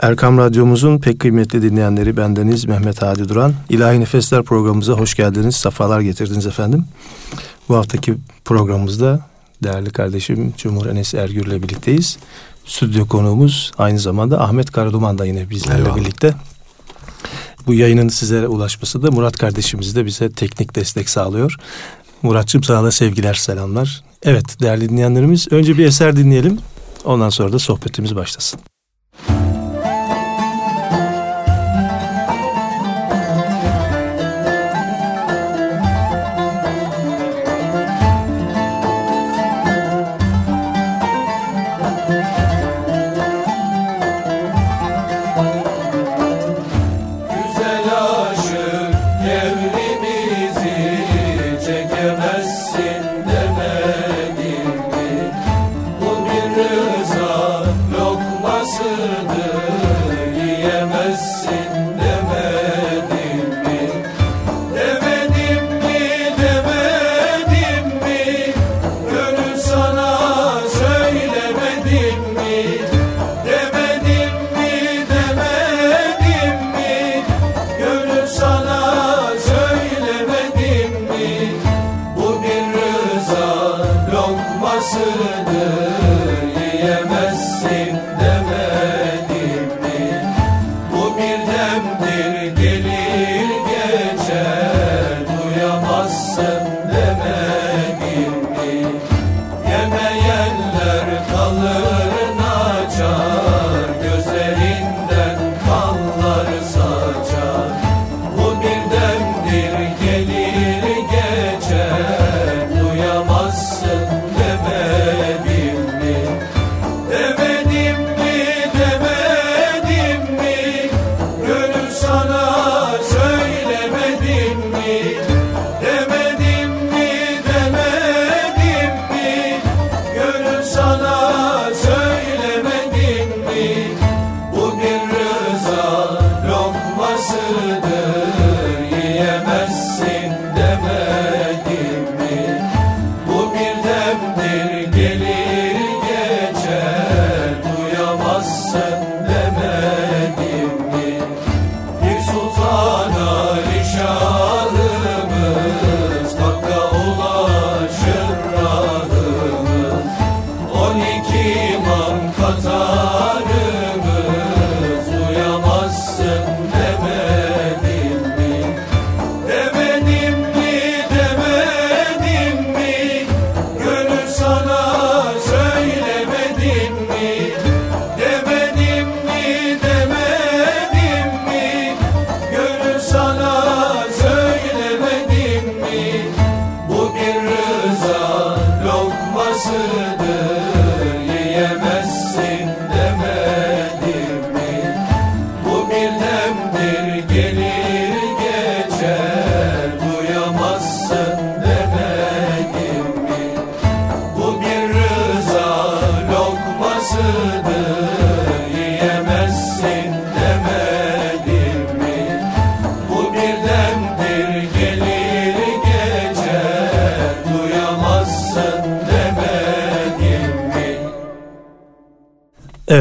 Erkam 0.00 0.38
Radyomuzun 0.38 0.98
pek 0.98 1.20
kıymetli 1.20 1.62
dinleyenleri 1.62 2.16
bendeniz 2.16 2.64
Mehmet 2.64 3.02
Hadi 3.02 3.28
Duran. 3.28 3.54
İlahi 3.68 4.00
Nefesler 4.00 4.42
programımıza 4.42 4.92
hoş 4.92 5.14
geldiniz, 5.14 5.56
safalar 5.56 6.00
getirdiniz 6.00 6.46
efendim. 6.46 6.84
Bu 7.68 7.76
haftaki 7.76 8.14
programımızda 8.44 9.20
değerli 9.62 9.90
kardeşim 9.90 10.54
Cumhur 10.56 10.86
Enes 10.86 11.14
Ergür 11.14 11.46
ile 11.46 11.62
birlikteyiz. 11.62 12.18
Stüdyo 12.66 13.06
konuğumuz 13.08 13.72
aynı 13.78 13.98
zamanda 13.98 14.40
Ahmet 14.40 14.70
Karaduman 14.70 15.18
da 15.18 15.26
yine 15.26 15.50
bizlerle 15.50 15.78
Eyvallah. 15.78 15.96
birlikte. 15.96 16.34
Bu 17.66 17.74
yayının 17.74 18.08
size 18.08 18.48
ulaşması 18.48 19.02
da 19.02 19.10
Murat 19.10 19.36
kardeşimiz 19.36 19.96
de 19.96 20.06
bize 20.06 20.32
teknik 20.32 20.74
destek 20.74 21.08
sağlıyor. 21.08 21.56
Muratçım 22.22 22.62
sana 22.62 22.84
da 22.84 22.90
sevgiler, 22.90 23.34
selamlar. 23.34 24.02
Evet 24.22 24.60
değerli 24.60 24.88
dinleyenlerimiz 24.88 25.48
önce 25.50 25.78
bir 25.78 25.86
eser 25.86 26.16
dinleyelim. 26.16 26.58
Ondan 27.04 27.30
sonra 27.30 27.52
da 27.52 27.58
sohbetimiz 27.58 28.16
başlasın. 28.16 28.60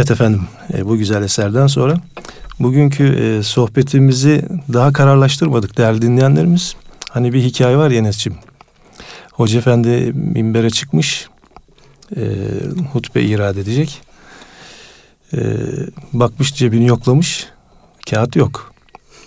Evet 0.08 0.20
efendim 0.20 0.42
e, 0.74 0.86
bu 0.86 0.98
güzel 0.98 1.24
eserden 1.24 1.68
sonra 1.68 1.96
bugünkü 2.60 3.04
e, 3.04 3.44
sohbetimizi 3.44 4.46
daha 4.74 4.92
değerli 5.78 6.02
dinleyenlerimiz. 6.02 6.76
Hani 7.10 7.34
bir 7.34 7.44
hikaye 7.44 7.78
var 7.78 7.92
Yenes'cim. 7.92 8.36
Hoca 9.32 9.60
Efendi 9.60 10.12
minbere 10.14 10.70
çıkmış 10.70 11.30
e, 12.16 12.22
hutbe 12.94 13.22
irade 13.22 13.62
edecek. 13.62 14.02
E, 15.34 15.40
bakmış 16.14 16.54
cebini 16.54 16.88
yoklamış 16.88 17.48
kağıt 18.10 18.36
yok. 18.36 18.74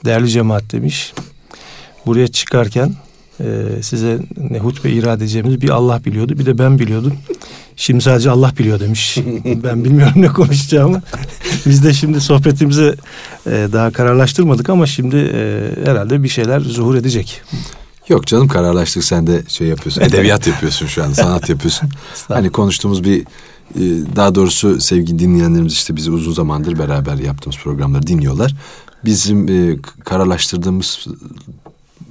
Değerli 0.04 0.28
cemaat 0.28 0.72
demiş. 0.72 1.12
Buraya 2.06 2.28
çıkarken 2.28 2.94
e, 3.40 3.46
size 3.82 4.18
ne 4.50 4.58
hutbe 4.58 4.90
irade 4.90 5.24
edeceğimizi 5.24 5.60
bir 5.60 5.70
Allah 5.70 6.04
biliyordu 6.04 6.38
bir 6.38 6.46
de 6.46 6.58
ben 6.58 6.78
biliyordum. 6.78 7.18
Şimdi 7.80 8.04
sadece 8.04 8.30
Allah 8.30 8.52
biliyor 8.58 8.80
demiş. 8.80 9.18
ben 9.44 9.84
bilmiyorum 9.84 10.12
ne 10.16 10.28
konuşacağımı. 10.28 11.02
Biz 11.66 11.84
de 11.84 11.92
şimdi 11.92 12.20
sohbetimizi 12.20 12.94
e, 13.46 13.68
daha 13.72 13.90
kararlaştırmadık 13.90 14.68
ama 14.70 14.86
şimdi 14.86 15.16
e, 15.16 15.70
herhalde 15.84 16.22
bir 16.22 16.28
şeyler 16.28 16.60
zuhur 16.60 16.94
edecek. 16.94 17.42
Yok 18.08 18.26
canım 18.26 18.48
kararlaştık 18.48 19.04
sen 19.04 19.26
de 19.26 19.42
şey 19.48 19.68
yapıyorsun. 19.68 20.02
Edebiyat 20.02 20.46
yapıyorsun 20.46 20.86
şu 20.86 21.04
an 21.04 21.12
sanat 21.12 21.48
yapıyorsun. 21.48 21.88
hani 22.28 22.50
konuştuğumuz 22.50 23.04
bir 23.04 23.20
e, 23.20 23.26
daha 24.16 24.34
doğrusu 24.34 24.80
sevgili 24.80 25.18
dinleyenlerimiz 25.18 25.72
işte 25.72 25.96
bizi 25.96 26.10
uzun 26.10 26.32
zamandır 26.32 26.78
beraber 26.78 27.14
yaptığımız 27.14 27.58
programları 27.58 28.06
dinliyorlar. 28.06 28.54
Bizim 29.04 29.48
e, 29.48 29.76
kararlaştırdığımız 30.04 31.06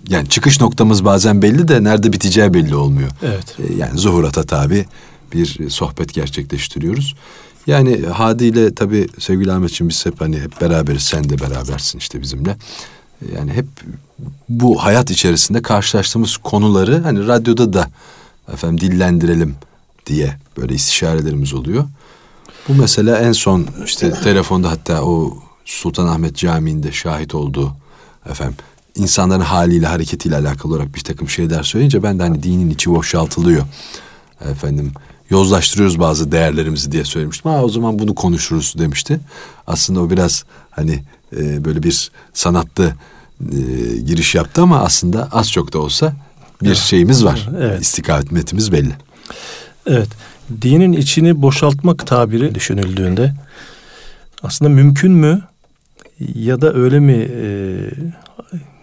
yani 0.10 0.30
çıkış 0.30 0.62
noktamız 0.62 1.06
bazen 1.06 1.42
belli 1.42 1.68
de 1.68 1.83
nerede 1.83 2.13
biteceği 2.13 2.54
belli 2.54 2.75
olmuyor. 2.75 3.10
Evet. 3.24 3.56
E, 3.60 3.74
yani 3.74 3.98
zuhurata 3.98 4.44
tabi 4.44 4.86
bir 5.34 5.70
sohbet 5.70 6.14
gerçekleştiriyoruz. 6.14 7.16
Yani 7.68 8.06
Hadi 8.14 8.46
ile 8.46 8.76
tabii 8.76 9.08
sevgili 9.20 9.52
Ahmetciğim 9.52 9.90
biz 9.90 10.06
hep 10.06 10.22
hani 10.22 10.40
hep 10.40 10.62
beraberiz. 10.62 11.04
Sen 11.04 11.30
de 11.30 11.40
berabersin 11.40 12.00
işte 12.00 12.22
bizimle. 12.22 12.58
Yani 13.36 13.54
hep 13.54 13.66
bu 14.50 14.84
hayat 14.84 15.12
içerisinde 15.12 15.62
karşılaştığımız 15.62 16.38
konuları 16.38 17.02
hani 17.02 17.28
radyoda 17.28 17.74
da 17.74 17.90
efendim 18.54 18.81
dillendirelim 18.81 19.56
diye 20.06 20.38
böyle 20.58 20.74
istişarelerimiz 20.74 21.54
oluyor. 21.54 21.86
Bu 22.68 22.74
mesela 22.74 23.18
en 23.18 23.32
son 23.32 23.68
işte 23.86 24.12
telefonda 24.12 24.72
hatta 24.72 25.04
o 25.04 25.38
Sultanahmet 25.66 26.36
Camii'nde 26.36 26.92
şahit 26.92 27.36
olduğu 27.36 27.75
efendim 28.30 28.58
insanların 28.96 29.42
haliyle 29.42 29.88
hareketiyle 29.88 30.36
alakalı 30.36 30.74
olarak 30.74 30.96
bir 30.96 31.04
takım 31.04 31.30
şeyler 31.30 31.64
söyleyince 31.64 32.04
ben 32.04 32.20
de 32.20 32.24
hani 32.24 32.44
dinin 32.44 32.70
içi 32.70 32.92
boşaltılıyor. 32.92 33.66
Efendim 34.52 34.92
yozlaştırıyoruz 35.30 36.00
bazı 36.00 36.31
değerlerimizi 36.31 36.92
diye 36.92 37.04
söylemiştim. 37.04 37.52
Ha 37.52 37.64
o 37.64 37.70
zaman 37.70 38.00
bunu 38.00 38.16
konuşuruz 38.16 38.76
demişti. 38.78 39.20
Aslında 39.68 40.02
o 40.02 40.10
biraz 40.10 40.46
hani 40.72 41.04
e, 41.38 41.66
böyle 41.66 41.84
bir 41.84 42.12
sanatlı 42.34 42.94
e, 43.42 43.58
giriş 43.98 44.36
yaptı 44.36 44.62
ama 44.62 44.80
aslında 44.80 45.30
az 45.31 45.52
çok 45.52 45.74
da 45.74 45.80
olsa 45.80 46.14
bir 46.62 46.76
şeyimiz 46.76 47.26
var. 47.26 47.50
Evet. 47.58 47.81
İstikametimiz 47.81 48.72
belli. 48.72 48.92
Evet. 49.88 50.10
Dinin 50.62 50.94
içini 50.94 51.42
boşaltmak 51.42 52.08
tabiri 52.08 52.56
düşünüldüğünde 52.56 53.34
aslında 54.44 54.70
mümkün 54.70 55.12
mü 55.12 55.42
ya 56.36 56.62
da 56.62 56.74
öyle 56.74 57.00
mi 57.00 57.30
e, 57.32 57.46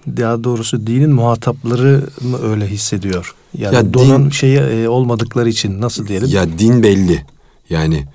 daha 0.06 0.44
doğrusu 0.44 0.86
dinin 0.86 1.10
muhatapları 1.10 2.08
mı 2.20 2.38
öyle 2.42 2.66
hissediyor? 2.66 3.34
Yani 3.58 3.74
ya 3.74 3.94
donan 3.94 4.24
din, 4.24 4.30
şeyi 4.30 4.58
e, 4.58 4.88
olmadıkları 4.88 5.48
için 5.48 5.80
nasıl 5.80 6.06
diyelim? 6.06 6.28
Ya 6.28 6.58
din 6.58 6.82
belli. 6.82 7.24
Yani 7.70 8.06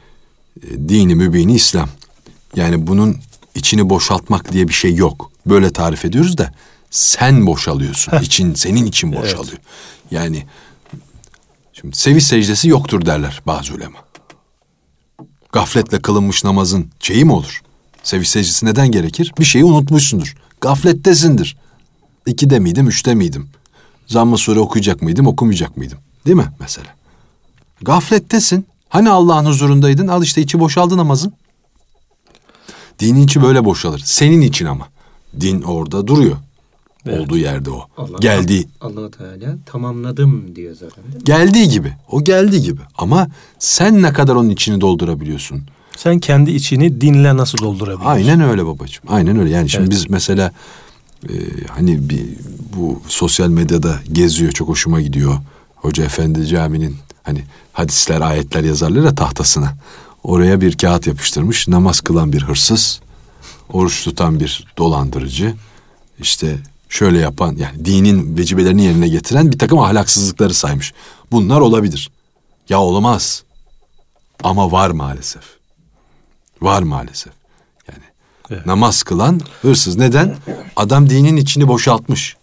e, 0.64 0.90
dini 0.90 1.16
mübini 1.16 1.54
İslam. 1.54 1.90
Yani 2.56 2.88
bunun 2.88 3.18
içini 3.56 3.90
boşaltmak 3.90 4.54
diye 4.54 4.68
bir 4.68 4.74
şey 4.74 4.96
yok. 4.96 5.32
Böyle 5.46 5.70
tarif 5.74 6.06
ediyoruz 6.06 6.38
da 6.38 6.54
sen 6.92 7.48
boşalıyorsun. 7.48 8.20
için 8.20 8.54
senin 8.54 8.86
için 8.86 9.12
boşalıyor. 9.12 9.48
Evet. 9.52 10.12
Yani 10.12 10.46
şimdi 11.74 11.96
sevi 11.96 12.22
secdesi 12.22 12.70
yoktur 12.70 13.06
derler 13.06 13.42
bazı 13.46 13.74
ulema. 13.74 14.00
Gafletle 15.52 16.02
kılınmış 16.02 16.44
namazın 16.44 16.92
şeyi 17.00 17.26
mi 17.26 17.32
olur? 17.32 17.62
Sevi 18.04 18.26
secdesi 18.26 18.66
neden 18.66 18.92
gerekir? 18.92 19.34
Bir 19.40 19.46
şeyi 19.46 19.64
unutmuşsundur. 19.66 20.36
Gaflettesindir. 20.62 21.58
İkide 22.26 22.60
miydim, 22.60 22.88
üçte 22.88 23.16
miydim? 23.16 23.50
Zamm-ı 24.08 24.38
sure 24.38 24.60
okuyacak 24.60 25.02
mıydım, 25.02 25.28
okumayacak 25.28 25.78
mıydım? 25.78 25.98
Değil 26.26 26.38
mi 26.38 26.52
mesela? 26.60 26.88
Gaflettesin. 27.82 28.66
Hani 28.90 29.10
Allah'ın 29.10 29.46
huzurundaydın? 29.46 30.08
Al 30.08 30.24
işte 30.24 30.42
içi 30.42 30.60
boşaldı 30.60 30.98
namazın. 30.98 31.34
Dinin 33.00 33.24
içi 33.24 33.42
böyle 33.42 33.66
boşalır. 33.66 34.02
Senin 34.06 34.42
için 34.42 34.66
ama. 34.66 34.88
Din 35.40 35.62
orada 35.62 36.08
duruyor. 36.08 36.38
Evet. 37.06 37.20
Olduğu 37.20 37.38
yerde 37.38 37.70
o. 37.72 37.88
Allah, 37.98 38.18
geldiği. 38.22 38.68
allah 38.82 39.12
Teala 39.12 39.58
tamamladım 39.66 40.56
diyor 40.56 40.76
zaten. 40.76 41.04
Geldiği 41.24 41.70
gibi. 41.70 41.94
O 42.12 42.24
geldiği 42.24 42.62
gibi. 42.62 42.82
Ama 42.98 43.28
sen 43.60 44.02
ne 44.02 44.14
kadar 44.14 44.36
onun 44.36 44.50
içini 44.50 44.82
doldurabiliyorsun? 44.82 45.62
Sen 45.96 46.20
kendi 46.20 46.52
içini 46.52 47.02
dinle 47.02 47.38
nasıl 47.38 47.58
doldurabiliyorsun? 47.58 48.06
Aynen 48.06 48.42
öyle 48.42 48.66
babacığım. 48.66 49.04
Aynen 49.08 49.40
öyle. 49.40 49.50
Yani 49.50 49.70
şimdi 49.70 49.84
evet. 49.84 49.92
biz 49.92 50.10
mesela 50.10 50.52
e, 51.30 51.34
hani 51.70 52.10
bir 52.10 52.26
bu 52.78 53.02
sosyal 53.08 53.50
medyada 53.50 54.00
geziyor. 54.12 54.52
Çok 54.52 54.68
hoşuma 54.68 55.02
gidiyor. 55.02 55.38
Hoca 55.76 56.04
Efendi 56.04 56.48
Camii'nin 56.48 56.98
hani 57.24 57.44
hadisler, 57.74 58.22
ayetler 58.22 58.64
yazarlar 58.64 59.04
ya 59.04 59.16
tahtasına. 59.16 59.74
Oraya 60.24 60.62
bir 60.62 60.78
kağıt 60.78 61.08
yapıştırmış. 61.08 61.68
Namaz 61.68 62.02
kılan 62.02 62.34
bir 62.34 62.42
hırsız, 62.44 63.02
oruç 63.74 64.04
tutan 64.04 64.40
bir 64.40 64.68
dolandırıcı, 64.78 65.56
işte 66.20 66.58
şöyle 66.90 67.20
yapan 67.20 67.56
yani 67.56 67.86
dinin 67.86 68.38
vecibelerini 68.38 68.84
yerine 68.84 69.08
getiren 69.08 69.52
bir 69.52 69.60
takım 69.60 69.80
ahlaksızlıkları 69.80 70.54
saymış. 70.54 70.94
Bunlar 71.32 71.60
olabilir. 71.60 72.12
Ya 72.70 72.80
olmaz. 72.80 73.44
Ama 74.44 74.72
var 74.72 74.90
maalesef. 74.90 75.44
Var 76.62 76.84
maalesef. 76.84 77.41
Evet. 78.52 78.66
namaz 78.66 79.04
kılan 79.04 79.42
hırsız. 79.62 79.98
Neden? 79.98 80.36
Adam 80.76 81.10
dinin 81.10 81.38
içini 81.38 81.68
boşaltmış. 81.68 82.38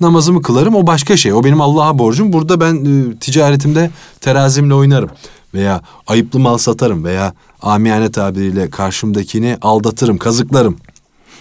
Namazımı 0.00 0.42
kılarım 0.42 0.74
o 0.74 0.86
başka 0.86 1.16
şey. 1.16 1.32
O 1.32 1.44
benim 1.44 1.60
Allah'a 1.60 1.98
borcum. 1.98 2.32
Burada 2.32 2.60
ben 2.60 2.74
e, 2.84 3.18
ticaretimde 3.18 3.90
terazimle 4.20 4.74
oynarım. 4.74 5.10
Veya 5.54 5.82
ayıplı 6.06 6.38
mal 6.38 6.58
satarım. 6.58 7.04
Veya 7.04 7.34
amiyane 7.62 8.10
tabiriyle 8.12 8.70
karşımdakini 8.70 9.58
aldatırım, 9.62 10.18
kazıklarım. 10.18 10.76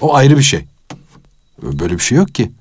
O 0.01 0.15
ayrı 0.15 0.37
bir 0.37 0.43
şey. 0.43 0.65
Böyle 1.63 1.93
bir 1.93 1.99
şey 1.99 2.17
yok 2.17 2.35
ki. 2.35 2.51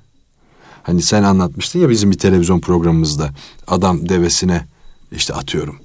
Hani 0.83 1.01
sen 1.01 1.23
anlatmıştın 1.23 1.79
ya 1.79 1.89
bizim 1.89 2.11
bir 2.11 2.17
televizyon 2.17 2.59
programımızda 2.59 3.29
adam 3.67 4.09
devesine 4.09 4.65
işte 5.11 5.33
atıyorum 5.33 5.79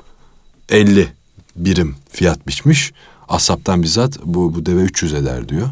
50 0.68 1.08
birim 1.56 1.96
fiyat 2.10 2.46
biçmiş. 2.46 2.92
Asaptan 3.32 3.82
bizzat 3.82 4.18
bu, 4.24 4.54
bu 4.54 4.66
deve 4.66 4.80
300 4.80 5.14
eder 5.14 5.48
diyor. 5.48 5.70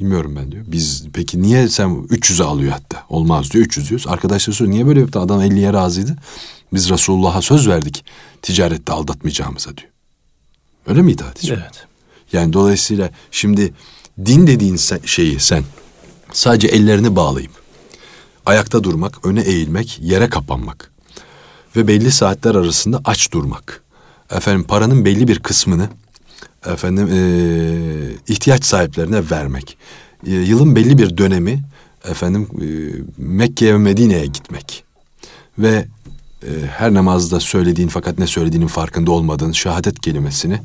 Bilmiyorum 0.00 0.36
ben 0.36 0.52
diyor. 0.52 0.64
Biz 0.68 1.04
peki 1.12 1.42
niye 1.42 1.68
sen 1.68 1.88
300'e 1.88 2.44
alıyor 2.44 2.72
hatta? 2.72 3.04
Olmaz 3.08 3.50
diyor 3.50 3.64
300 3.64 3.88
diyoruz. 3.88 4.06
Arkadaşlar 4.06 4.54
soruyor 4.54 4.74
niye 4.74 4.86
böyle 4.86 5.00
yaptı? 5.00 5.20
Adam 5.20 5.40
50'ye 5.40 5.72
razıydı. 5.72 6.16
Biz 6.72 6.90
Resulullah'a 6.90 7.42
söz 7.42 7.68
verdik 7.68 8.04
ticarette 8.42 8.92
aldatmayacağımıza 8.92 9.76
diyor. 9.76 9.90
Öyle 10.86 11.02
miydi 11.02 11.22
Hatice? 11.22 11.54
Evet. 11.54 11.86
Yani 12.32 12.52
dolayısıyla 12.52 13.10
şimdi 13.30 13.74
din 14.26 14.46
dediğin 14.46 14.78
şeyi 15.04 15.40
sen 15.40 15.64
sadece 16.32 16.68
ellerini 16.68 17.16
bağlayıp 17.16 17.50
ayakta 18.46 18.84
durmak, 18.84 19.26
öne 19.26 19.40
eğilmek, 19.40 19.98
yere 20.02 20.28
kapanmak 20.28 20.92
ve 21.76 21.88
belli 21.88 22.12
saatler 22.12 22.54
arasında 22.54 23.00
aç 23.04 23.32
durmak. 23.32 23.83
Efendim 24.30 24.64
paranın 24.64 25.04
belli 25.04 25.28
bir 25.28 25.38
kısmını 25.38 25.88
efendim 26.66 27.08
e, 27.12 28.32
ihtiyaç 28.32 28.64
sahiplerine 28.64 29.30
vermek. 29.30 29.76
E, 30.26 30.30
yılın 30.30 30.76
belli 30.76 30.98
bir 30.98 31.18
dönemi 31.18 31.62
efendim 32.04 32.48
e, 32.60 32.66
Mekke'ye 33.18 33.74
ve 33.74 33.78
Medine'ye 33.78 34.26
gitmek 34.26 34.84
ve 35.58 35.86
e, 36.42 36.48
her 36.66 36.94
namazda 36.94 37.40
söylediğin 37.40 37.88
fakat 37.88 38.18
ne 38.18 38.26
söylediğinin 38.26 38.66
farkında 38.66 39.10
olmadığın 39.10 39.52
şehadet 39.52 40.00
kelimesini 40.00 40.60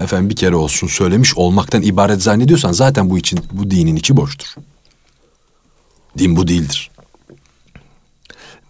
efendim 0.00 0.30
bir 0.30 0.36
kere 0.36 0.56
olsun 0.56 0.86
söylemiş 0.86 1.36
olmaktan 1.36 1.82
ibaret 1.82 2.22
zannediyorsan 2.22 2.72
zaten 2.72 3.10
bu 3.10 3.18
için 3.18 3.40
bu 3.52 3.70
dinin 3.70 3.96
içi 3.96 4.16
boştur. 4.16 4.54
Din 6.18 6.36
bu 6.36 6.48
değildir. 6.48 6.90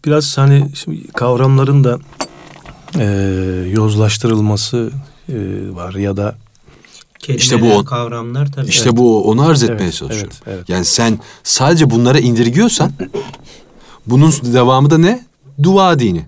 Biraz 0.04 0.38
hani 0.38 0.70
şimdi 0.74 1.08
kavramların 1.08 1.84
da 1.84 1.98
e, 2.98 3.04
yozlaştırılması 3.72 4.90
e, 5.28 5.34
var 5.74 5.94
ya 5.94 6.16
da 6.16 6.36
Kelimeler, 7.18 7.42
işte 7.42 7.62
bu 7.62 7.84
kavramlar 7.84 8.52
tabii. 8.52 8.68
İşte 8.68 8.88
evet. 8.88 8.98
bu 8.98 9.30
onu 9.30 9.42
arz 9.42 9.62
etmeye 9.62 9.84
evet, 9.84 9.94
çalışıyor. 9.94 10.26
Evet, 10.26 10.42
evet. 10.46 10.68
Yani 10.68 10.84
sen 10.84 11.18
sadece 11.44 11.90
bunlara 11.90 12.18
indirgiyorsan 12.18 12.92
bunun 14.06 14.32
devamı 14.32 14.90
da 14.90 14.98
ne? 14.98 15.24
Dua 15.62 15.98
dini. 15.98 16.26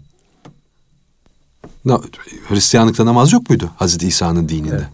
Hristiyanlıkta 2.49 3.07
namaz 3.07 3.33
yok 3.33 3.51
muydu 3.51 3.71
Hazreti 3.77 4.09
İsa'nın 4.09 4.49
dininde? 4.49 4.75
Evet. 4.75 4.89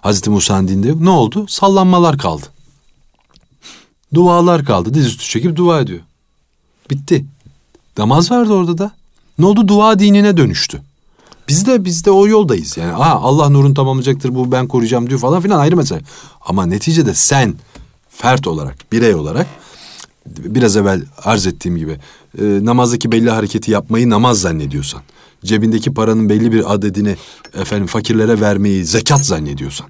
Hazreti 0.00 0.30
Musa'nın 0.30 0.68
dininde 0.68 1.04
ne 1.04 1.10
oldu? 1.10 1.46
Sallanmalar 1.48 2.18
kaldı. 2.18 2.46
Dualar 4.14 4.64
kaldı. 4.64 4.94
Dizüstü 4.94 5.24
çekip 5.24 5.56
dua 5.56 5.80
ediyor. 5.80 6.00
Bitti. 6.90 7.24
Namaz 7.98 8.30
vardı 8.30 8.52
orada 8.52 8.78
da. 8.78 8.92
Ne 9.38 9.46
oldu? 9.46 9.68
Dua 9.68 9.98
dinine 9.98 10.36
dönüştü. 10.36 10.82
Biz 11.52 11.66
de 11.66 11.84
biz 11.84 12.04
de 12.04 12.10
o 12.10 12.26
yoldayız. 12.26 12.76
Yani 12.76 12.92
aha 12.92 13.14
Allah 13.14 13.48
nurun 13.48 13.74
tamamlayacaktır 13.74 14.34
bu 14.34 14.52
ben 14.52 14.66
koruyacağım 14.68 15.08
diyor 15.08 15.20
falan 15.20 15.40
filan 15.40 15.58
ayrı 15.58 15.76
mesele. 15.76 16.00
Ama 16.40 16.66
neticede 16.66 17.14
sen 17.14 17.54
fert 18.10 18.46
olarak, 18.46 18.92
birey 18.92 19.14
olarak 19.14 19.46
biraz 20.26 20.76
evvel 20.76 21.02
arz 21.24 21.46
ettiğim 21.46 21.76
gibi 21.76 21.98
e, 22.38 22.44
namazdaki 22.62 23.12
belli 23.12 23.30
hareketi 23.30 23.70
yapmayı 23.70 24.10
namaz 24.10 24.40
zannediyorsan, 24.40 25.02
cebindeki 25.44 25.94
paranın 25.94 26.28
belli 26.28 26.52
bir 26.52 26.74
adedini 26.74 27.16
efendim 27.54 27.86
fakirlere 27.86 28.40
vermeyi 28.40 28.84
zekat 28.84 29.26
zannediyorsan, 29.26 29.86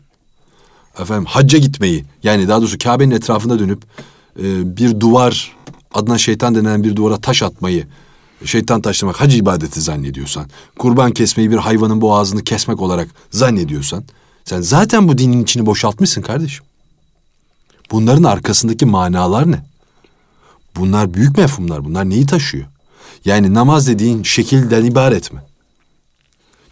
efendim 0.98 1.24
hacca 1.24 1.58
gitmeyi 1.58 2.04
yani 2.22 2.48
daha 2.48 2.60
doğrusu 2.60 2.78
Kabe'nin 2.78 3.14
etrafında 3.14 3.58
dönüp 3.58 3.82
e, 4.42 4.76
bir 4.76 5.00
duvar 5.00 5.56
adına 5.94 6.18
şeytan 6.18 6.54
denen 6.54 6.84
bir 6.84 6.96
duvara 6.96 7.16
taş 7.16 7.42
atmayı 7.42 7.86
şeytan 8.44 8.82
taşlamak 8.82 9.20
hac 9.20 9.36
ibadeti 9.36 9.80
zannediyorsan, 9.80 10.46
kurban 10.78 11.12
kesmeyi 11.12 11.50
bir 11.50 11.56
hayvanın 11.56 12.00
boğazını 12.00 12.44
kesmek 12.44 12.80
olarak 12.80 13.08
zannediyorsan, 13.30 14.04
sen 14.44 14.60
zaten 14.60 15.08
bu 15.08 15.18
dinin 15.18 15.42
içini 15.42 15.66
boşaltmışsın 15.66 16.22
kardeşim. 16.22 16.64
Bunların 17.90 18.22
arkasındaki 18.22 18.86
manalar 18.86 19.52
ne? 19.52 19.62
Bunlar 20.76 21.14
büyük 21.14 21.38
mefhumlar. 21.38 21.84
Bunlar 21.84 22.10
neyi 22.10 22.26
taşıyor? 22.26 22.66
Yani 23.24 23.54
namaz 23.54 23.88
dediğin 23.88 24.22
şekilden 24.22 24.84
ibaret 24.84 25.32
mi? 25.32 25.40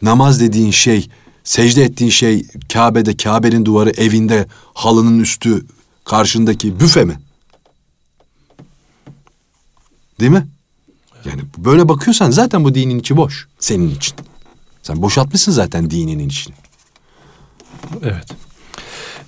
Namaz 0.02 0.40
dediğin 0.40 0.70
şey, 0.70 1.08
secde 1.44 1.84
ettiğin 1.84 2.10
şey 2.10 2.46
Kabe'de, 2.72 3.16
Kabe'nin 3.16 3.64
duvarı, 3.64 3.90
evinde, 3.90 4.46
halının 4.74 5.18
üstü, 5.18 5.66
karşındaki 6.04 6.80
büfe 6.80 7.04
mi? 7.04 7.20
Değil 10.20 10.32
mi? 10.32 10.46
Yani 11.24 11.42
böyle 11.58 11.88
bakıyorsan 11.88 12.30
zaten 12.30 12.64
bu 12.64 12.74
dinin 12.74 12.98
içi 12.98 13.16
boş. 13.16 13.48
Senin 13.58 13.94
için. 13.94 14.14
Sen 14.82 15.02
boşaltmışsın 15.02 15.52
zaten 15.52 15.90
dininin 15.90 16.28
içini. 16.28 16.54
Evet. 18.02 18.26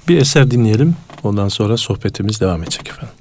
Bir 0.09 0.17
eser 0.17 0.51
dinleyelim. 0.51 0.97
Ondan 1.23 1.49
sonra 1.49 1.77
sohbetimiz 1.77 2.41
devam 2.41 2.63
edecek 2.63 2.89
efendim. 2.89 3.15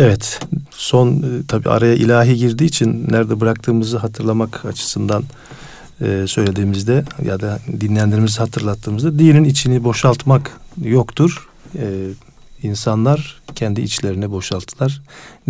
Evet, 0.00 0.40
son 0.70 1.08
e, 1.08 1.46
tabi 1.48 1.68
araya 1.68 1.94
ilahi 1.94 2.36
girdiği 2.36 2.64
için 2.64 3.06
nerede 3.10 3.40
bıraktığımızı 3.40 3.98
hatırlamak 3.98 4.64
açısından 4.64 5.24
e, 6.00 6.24
söylediğimizde 6.28 7.04
ya 7.24 7.40
da 7.40 7.58
dinleyenlerimizi 7.80 8.38
hatırlattığımızda 8.38 9.18
dinin 9.18 9.44
içini 9.44 9.84
boşaltmak 9.84 10.60
yoktur. 10.82 11.48
E, 11.78 12.06
insanlar 12.62 13.42
kendi 13.54 13.80
içlerini 13.80 14.30
boşalttılar. 14.30 15.02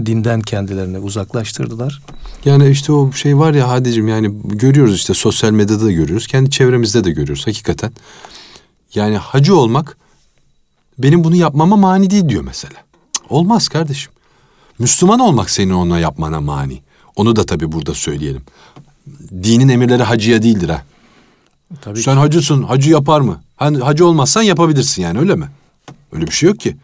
Dinden 0.07 0.40
kendilerini 0.40 0.99
uzaklaştırdılar. 0.99 2.02
Yani 2.45 2.71
işte 2.71 2.92
o 2.92 3.12
şey 3.12 3.38
var 3.38 3.54
ya 3.54 3.69
Hadicim 3.69 4.09
yani 4.09 4.35
görüyoruz 4.45 4.95
işte 4.95 5.14
sosyal 5.14 5.50
medyada 5.50 5.85
da 5.85 5.92
görüyoruz. 5.92 6.26
Kendi 6.26 6.50
çevremizde 6.50 7.04
de 7.04 7.11
görüyoruz 7.11 7.47
hakikaten. 7.47 7.92
Yani 8.95 9.16
hacı 9.16 9.57
olmak 9.57 9.97
benim 10.99 11.25
bunu 11.25 11.37
yapmama 11.37 11.76
mani 11.76 12.11
değil 12.11 12.28
diyor 12.28 12.42
mesela. 12.42 12.76
Olmaz 13.28 13.69
kardeşim. 13.69 14.12
Müslüman 14.81 15.21
olmak 15.21 15.51
senin 15.51 15.71
ona 15.73 15.99
yapmana 15.99 16.41
mani. 16.41 16.83
Onu 17.17 17.37
da 17.37 17.47
tabii 17.47 17.73
burada 17.73 17.95
söyleyelim. 17.95 18.43
Dinin 19.43 19.69
emirleri 19.69 20.03
hacıya 20.03 20.43
değildir 20.43 20.69
ha. 20.69 20.83
Tabii 21.81 22.03
Sen 22.03 22.15
ki. 22.15 22.21
hacısın, 22.21 22.63
hacı 22.63 22.91
yapar 22.91 23.21
mı? 23.21 23.43
Hani 23.57 23.79
hacı 23.79 24.07
olmazsan 24.07 24.43
yapabilirsin 24.43 25.03
yani 25.03 25.19
öyle 25.19 25.35
mi? 25.35 25.49
Öyle 26.13 26.27
bir 26.27 26.31
şey 26.33 26.49
yok 26.49 26.61
ki. 26.61 26.77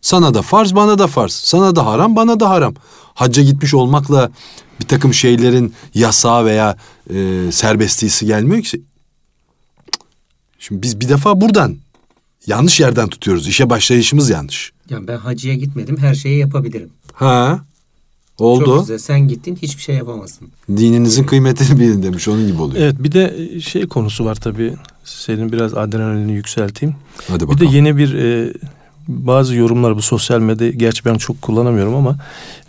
Sana 0.00 0.34
da 0.34 0.42
farz, 0.42 0.74
bana 0.74 0.98
da 0.98 1.06
farz. 1.06 1.32
Sana 1.32 1.76
da 1.76 1.86
haram, 1.86 2.16
bana 2.16 2.40
da 2.40 2.50
haram. 2.50 2.74
Hacca 3.14 3.42
gitmiş 3.42 3.74
olmakla 3.74 4.30
bir 4.80 4.86
takım 4.86 5.14
şeylerin 5.14 5.74
yasağı 5.94 6.44
veya 6.44 6.76
e, 7.14 7.42
serbestliğisi 7.52 8.26
gelmiyor 8.26 8.62
ki. 8.62 8.82
Şimdi 10.58 10.82
biz 10.82 11.00
bir 11.00 11.08
defa 11.08 11.40
buradan 11.40 11.76
yanlış 12.46 12.80
yerden 12.80 13.08
tutuyoruz. 13.08 13.48
İşe 13.48 13.70
başlayışımız 13.70 14.30
yanlış. 14.30 14.72
Yani 14.90 15.08
ben 15.08 15.16
hacıya 15.16 15.54
gitmedim, 15.54 15.96
her 15.96 16.14
şeyi 16.14 16.38
yapabilirim. 16.38 16.90
Ha. 17.16 17.60
Oldu. 18.38 18.64
Çok 18.64 18.80
güzel. 18.80 18.98
Sen 18.98 19.28
gittin 19.28 19.58
hiçbir 19.62 19.82
şey 19.82 19.96
yapamazsın. 19.96 20.48
Dininizin 20.68 21.24
kıymetini 21.24 21.80
bilin 21.80 22.02
demiş. 22.02 22.28
Onun 22.28 22.46
gibi 22.46 22.62
oluyor. 22.62 22.84
Evet 22.84 22.96
bir 22.98 23.12
de 23.12 23.50
şey 23.60 23.86
konusu 23.86 24.24
var 24.24 24.34
tabii. 24.34 24.74
Senin 25.04 25.52
biraz 25.52 25.74
adrenalini 25.74 26.32
yükselteyim. 26.32 26.96
Hadi 27.28 27.48
bakalım. 27.48 27.60
Bir 27.60 27.60
de 27.72 27.76
yeni 27.76 27.96
bir 27.96 28.14
e, 28.14 28.52
bazı 29.08 29.54
yorumlar 29.54 29.96
bu 29.96 30.02
sosyal 30.02 30.40
medya 30.40 30.70
gerçi 30.70 31.04
ben 31.04 31.14
çok 31.14 31.42
kullanamıyorum 31.42 31.94
ama 31.94 32.16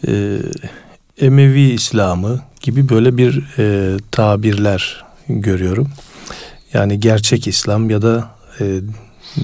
e, 0.08 0.38
Emevi 1.22 1.62
İslamı 1.62 2.42
gibi 2.62 2.90
böyle 2.90 3.18
bir 3.18 3.46
e, 3.58 3.98
tabirler 4.12 5.06
görüyorum. 5.30 5.88
Yani 6.74 7.00
gerçek 7.00 7.48
İslam 7.48 7.90
ya 7.90 8.02
da 8.02 8.30
e, 8.60 8.66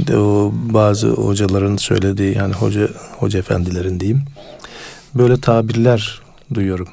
de 0.08 0.18
o 0.18 0.52
bazı 0.54 1.10
hocaların 1.10 1.78
söylediği 1.78 2.38
yani 2.38 2.54
hoca 2.54 2.90
hoca 3.20 3.40
efendilerin 3.40 4.00
diyeyim 4.00 4.22
böyle 5.16 5.42
tabirler 5.42 6.22
duyuyorum. 6.54 6.88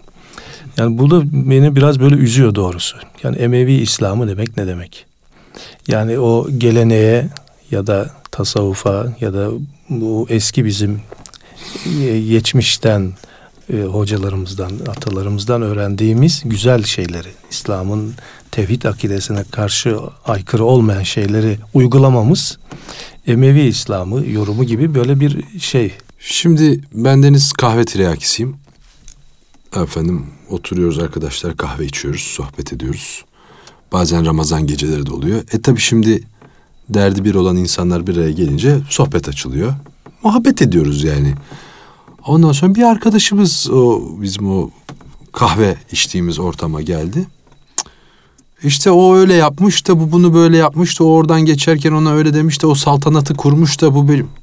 Yani 0.77 0.99
bu 0.99 1.11
da 1.11 1.23
beni 1.33 1.77
biraz 1.77 2.00
böyle 2.00 2.15
üzüyor 2.15 2.55
doğrusu. 2.55 2.97
Yani 3.23 3.37
Emevi 3.37 3.73
İslamı 3.73 4.29
demek 4.29 4.57
ne 4.57 4.67
demek? 4.67 5.07
Yani 5.89 6.19
o 6.19 6.49
geleneğe 6.59 7.29
ya 7.71 7.87
da 7.87 8.11
tasavvufa 8.31 9.07
ya 9.21 9.35
da 9.35 9.50
bu 9.91 10.27
eski 10.31 10.65
bizim 10.65 11.00
e, 12.03 12.21
geçmişten 12.21 13.12
e, 13.73 13.83
hocalarımızdan, 13.83 14.71
atalarımızdan 14.89 15.62
öğrendiğimiz 15.62 16.43
güzel 16.45 16.83
şeyleri, 16.83 17.29
İslam'ın 17.50 18.15
tevhid 18.50 18.83
akidesine 18.83 19.45
karşı 19.45 19.97
aykırı 20.25 20.65
olmayan 20.65 21.03
şeyleri 21.03 21.59
uygulamamız 21.75 22.59
Emevi 23.27 23.61
İslam'ı 23.61 24.27
yorumu 24.27 24.65
gibi 24.65 24.95
böyle 24.95 25.21
bir 25.21 25.61
şey. 25.61 25.93
Şimdi 26.23 26.81
bendeniz 26.93 27.53
kahve 27.53 27.85
tiryakisiyim. 27.85 28.57
Efendim 29.77 30.27
oturuyoruz 30.50 30.99
arkadaşlar 30.99 31.57
kahve 31.57 31.87
içiyoruz, 31.87 32.21
sohbet 32.21 32.73
ediyoruz. 32.73 33.25
Bazen 33.93 34.27
Ramazan 34.27 34.67
geceleri 34.67 35.07
de 35.07 35.12
oluyor. 35.12 35.43
E 35.53 35.61
tabi 35.62 35.81
şimdi 35.81 36.23
derdi 36.89 37.25
bir 37.25 37.35
olan 37.35 37.57
insanlar 37.57 38.07
bir 38.07 38.17
araya 38.17 38.31
gelince 38.31 38.81
sohbet 38.91 39.29
açılıyor. 39.29 39.75
Muhabbet 40.23 40.62
ediyoruz 40.62 41.05
yani. 41.05 41.35
Ondan 42.27 42.53
sonra 42.53 42.75
bir 42.75 42.83
arkadaşımız 42.83 43.71
o 43.71 44.03
bizim 44.23 44.50
o 44.50 44.71
kahve 45.33 45.77
içtiğimiz 45.93 46.39
ortama 46.39 46.83
geldi. 46.83 47.27
İşte 48.65 48.91
o 48.91 49.15
öyle 49.15 49.35
yapmış 49.35 49.89
da 49.89 50.00
bu 50.00 50.12
bunu 50.12 50.35
böyle 50.35 50.57
yapmış 50.57 51.00
da 51.00 51.05
o 51.05 51.09
oradan 51.09 51.41
geçerken 51.41 51.93
ona 51.93 52.12
öyle 52.12 52.35
demiş 52.35 52.62
de 52.62 52.67
o 52.67 52.75
saltanatı 52.75 53.35
kurmuş 53.35 53.81
da 53.81 53.95
bu 53.95 54.09
benim. 54.09 54.40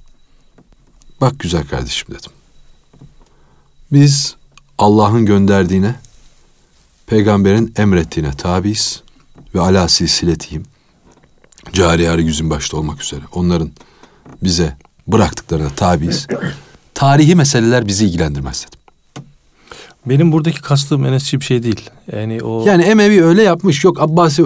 Bak 1.21 1.39
güzel 1.39 1.67
kardeşim 1.67 2.07
dedim. 2.09 2.31
Biz 3.91 4.35
Allah'ın 4.77 5.25
gönderdiğine, 5.25 5.95
peygamberin 7.07 7.73
emrettiğine 7.77 8.31
tabiiz 8.31 9.01
ve 9.55 9.61
ala 9.61 9.87
silsiletiyim. 9.87 10.63
Cariyar 11.73 12.17
yüzün 12.19 12.49
başta 12.49 12.77
olmak 12.77 13.03
üzere 13.03 13.21
onların 13.31 13.71
bize 14.43 14.77
bıraktıklarına 15.07 15.69
tabiiz. 15.69 16.27
Tarihi 16.93 17.35
meseleler 17.35 17.87
bizi 17.87 18.05
ilgilendirmez 18.05 18.65
dedim. 18.67 18.79
Benim 20.05 20.31
buradaki 20.31 20.61
kastım 20.61 21.05
Enesçi 21.05 21.39
bir 21.39 21.45
şey 21.45 21.63
değil. 21.63 21.89
Yani 22.11 22.43
o 22.43 22.65
Yani 22.65 22.83
Emevi 22.83 23.23
öyle 23.23 23.43
yapmış 23.43 23.83
yok 23.83 24.01
Abbasi 24.01 24.43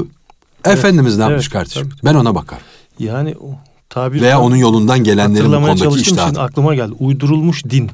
Efendimiz 0.65 1.17
ne 1.17 1.23
yapmış 1.23 1.45
evet, 1.45 1.53
kardeşim? 1.53 1.89
tabii. 1.89 1.99
Ben 2.05 2.15
ona 2.15 2.35
bakarım. 2.35 2.63
yani 2.99 3.35
o 3.41 3.55
tabir 3.91 4.21
Veya 4.21 4.41
onun 4.41 4.55
yolundan 4.55 5.03
gelenlerin 5.03 5.51
bu 5.51 5.65
konudaki 5.65 6.05
şimdi 6.05 6.21
aklıma 6.21 6.75
geldi. 6.75 6.93
Uydurulmuş 6.99 7.65
din 7.65 7.89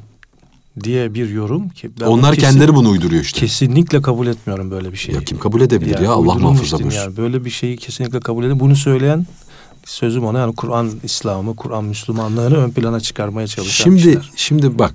diye 0.83 1.13
bir 1.13 1.29
yorum 1.29 1.69
ki 1.69 1.91
ben 2.01 2.05
Onlar 2.05 2.35
kesin- 2.35 2.47
kendileri 2.47 2.75
bunu 2.75 2.89
uyduruyor 2.89 3.23
işte. 3.23 3.39
Kesinlikle 3.39 4.01
kabul 4.01 4.27
etmiyorum 4.27 4.71
böyle 4.71 4.91
bir 4.91 4.97
şeyi. 4.97 5.15
Ya 5.15 5.23
kim 5.23 5.39
kabul 5.39 5.61
edebilir 5.61 5.93
Yani 5.93 6.05
ya 6.05 6.11
Allah 6.11 6.35
muhafaza 6.35 6.79
buyursun. 6.79 6.99
Yani 6.99 7.17
böyle 7.17 7.45
bir 7.45 7.49
şeyi 7.49 7.77
kesinlikle 7.77 8.19
kabul 8.19 8.43
edin. 8.43 8.59
Bunu 8.59 8.75
söyleyen 8.75 9.25
sözüm 9.85 10.25
ona 10.25 10.39
yani 10.39 10.55
Kur'an 10.55 10.91
İslam'ı, 11.03 11.55
Kur'an 11.55 11.83
Müslümanlığını 11.83 12.57
ön 12.57 12.69
plana 12.71 12.99
çıkarmaya 12.99 13.47
çalışan 13.47 13.83
Şimdi 13.83 13.97
kişiler. 13.97 14.31
şimdi 14.35 14.79
bak. 14.79 14.93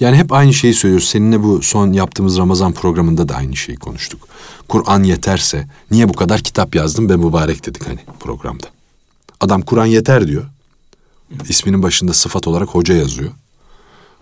Yani 0.00 0.16
hep 0.16 0.32
aynı 0.32 0.54
şeyi 0.54 0.74
söylüyoruz. 0.74 1.08
Seninle 1.08 1.42
bu 1.42 1.62
son 1.62 1.92
yaptığımız 1.92 2.38
Ramazan 2.38 2.72
programında 2.72 3.28
da 3.28 3.34
aynı 3.34 3.56
şeyi 3.56 3.78
konuştuk. 3.78 4.28
Kur'an 4.68 5.02
yeterse 5.02 5.66
niye 5.90 6.08
bu 6.08 6.12
kadar 6.12 6.40
kitap 6.40 6.74
yazdım 6.74 7.08
be 7.08 7.16
mübarek 7.16 7.66
dedik 7.66 7.88
hani 7.88 7.98
programda. 8.20 8.66
Adam 9.40 9.62
Kur'an 9.62 9.86
yeter 9.86 10.26
diyor. 10.28 10.44
İsminin 11.48 11.82
başında 11.82 12.12
sıfat 12.12 12.46
olarak 12.46 12.68
hoca 12.68 12.94
yazıyor. 12.94 13.30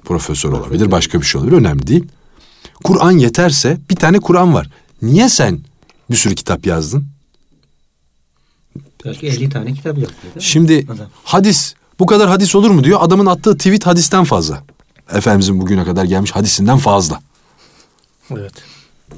Profesör 0.04 0.52
olabilir, 0.52 0.90
başka 0.90 1.21
bir 1.21 1.26
şey 1.26 1.40
olabilir. 1.40 1.56
Önemli 1.56 1.87
değil. 1.87 2.04
Kur'an 2.85 3.11
yeterse 3.12 3.78
bir 3.90 3.97
tane 3.97 4.18
Kur'an 4.18 4.54
var. 4.54 4.71
Niye 5.02 5.28
sen 5.28 5.61
bir 6.11 6.16
sürü 6.16 6.35
kitap 6.35 6.66
yazdın? 6.66 7.06
Belki 9.04 9.26
50 9.26 9.49
tane 9.49 9.73
kitap 9.75 9.97
mi? 9.97 10.06
Şimdi 10.38 10.87
Adam. 10.94 11.06
hadis 11.25 11.75
bu 11.99 12.06
kadar 12.06 12.28
hadis 12.28 12.54
olur 12.54 12.71
mu 12.71 12.85
diyor. 12.85 12.99
Adamın 13.02 13.26
attığı 13.26 13.56
tweet 13.56 13.87
hadisten 13.87 14.25
fazla. 14.25 14.64
Efendimizin 15.12 15.61
bugüne 15.61 15.85
kadar 15.85 16.04
gelmiş 16.04 16.30
hadisinden 16.33 16.78
fazla. 16.78 17.21
Evet. 18.30 18.52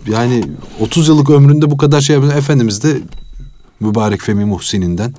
Yani 0.09 0.45
30 0.81 1.09
yıllık 1.09 1.31
ömründe 1.31 1.71
bu 1.71 1.77
kadar 1.77 2.01
şey 2.01 2.17
yapan 2.17 2.31
Efendimiz 2.31 2.83
de 2.83 3.01
mübarek 3.81 4.23
Femi 4.23 4.45
Muhsin'inden 4.45 5.15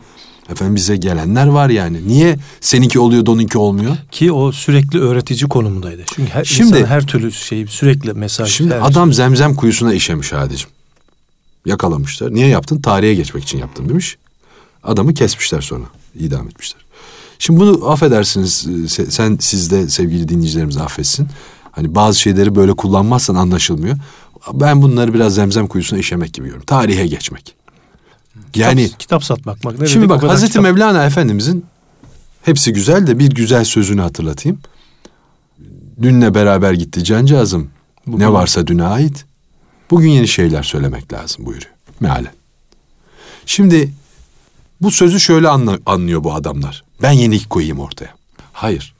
efendim 0.51 0.75
bize 0.75 0.95
gelenler 0.97 1.47
var 1.47 1.69
yani. 1.69 2.07
Niye 2.07 2.37
seninki 2.61 2.99
oluyor 2.99 3.25
da 3.25 3.31
onunki 3.31 3.57
olmuyor? 3.57 3.97
Ki 4.11 4.31
o 4.31 4.51
sürekli 4.51 4.99
öğretici 4.99 5.49
konumundaydı. 5.49 6.01
Çünkü 6.15 6.31
her, 6.31 6.43
Şimdi- 6.45 6.85
her 6.85 7.07
türlü 7.07 7.31
şeyi 7.31 7.67
sürekli 7.67 8.13
mesaj. 8.13 8.51
Şimdi 8.51 8.75
adam 8.75 9.13
zemzem 9.13 9.55
kuyusuna 9.55 9.93
işemiş 9.93 10.33
Hadicim. 10.33 10.69
Yakalamışlar. 11.65 12.33
Niye 12.33 12.47
yaptın? 12.47 12.81
Tarihe 12.81 13.13
geçmek 13.15 13.43
için 13.43 13.57
yaptım 13.57 13.89
demiş. 13.89 14.17
Adamı 14.83 15.13
kesmişler 15.13 15.61
sonra. 15.61 15.85
idam 16.19 16.47
etmişler. 16.47 16.81
Şimdi 17.39 17.59
bunu 17.59 17.89
affedersiniz. 17.89 18.65
e, 18.67 18.71
se- 18.71 19.11
Sen 19.11 19.37
siz 19.41 19.71
de 19.71 19.89
sevgili 19.89 20.27
dinleyicilerimiz 20.29 20.77
affetsin. 20.77 21.27
Hani 21.71 21.95
bazı 21.95 22.19
şeyleri 22.19 22.55
böyle 22.55 22.73
kullanmazsan 22.73 23.35
anlaşılmıyor. 23.35 23.97
Ben 24.53 24.81
bunları 24.81 25.13
biraz 25.13 25.35
zemzem 25.35 25.67
kuyusuna 25.67 25.99
işemek 25.99 26.33
gibi 26.33 26.43
görüyorum. 26.45 26.65
Tarihe 26.65 27.07
geçmek. 27.07 27.55
Yani 28.55 28.83
kitap, 28.85 28.99
kitap 28.99 29.23
satmak. 29.23 29.65
Bak, 29.65 29.79
ne 29.79 29.87
Şimdi 29.87 30.09
bak 30.09 30.23
Hazreti 30.23 30.51
kitap- 30.51 30.63
Mevlana 30.63 31.05
Efendimizin 31.05 31.65
hepsi 32.41 32.73
güzel 32.73 33.07
de 33.07 33.19
bir 33.19 33.29
güzel 33.29 33.63
sözünü 33.63 34.01
hatırlatayım. 34.01 34.59
Dünle 36.01 36.35
beraber 36.35 36.73
gitti 36.73 37.03
cancağızım. 37.03 37.69
Bugün- 38.07 38.19
Ne 38.25 38.33
varsa 38.33 38.67
düne 38.67 38.83
ait. 38.83 39.25
Bugün 39.91 40.09
yeni 40.09 40.27
şeyler 40.27 40.63
söylemek 40.63 41.13
lazım 41.13 41.45
buyuruyor. 41.45 41.71
Mealen. 41.99 42.31
Şimdi 43.45 43.93
bu 44.81 44.91
sözü 44.91 45.19
şöyle 45.19 45.47
anla- 45.47 45.79
anlıyor 45.85 46.23
bu 46.23 46.33
adamlar. 46.33 46.83
Ben 47.01 47.11
yenilik 47.11 47.49
koyayım 47.49 47.79
ortaya. 47.79 48.15
Hayır. 48.53 48.93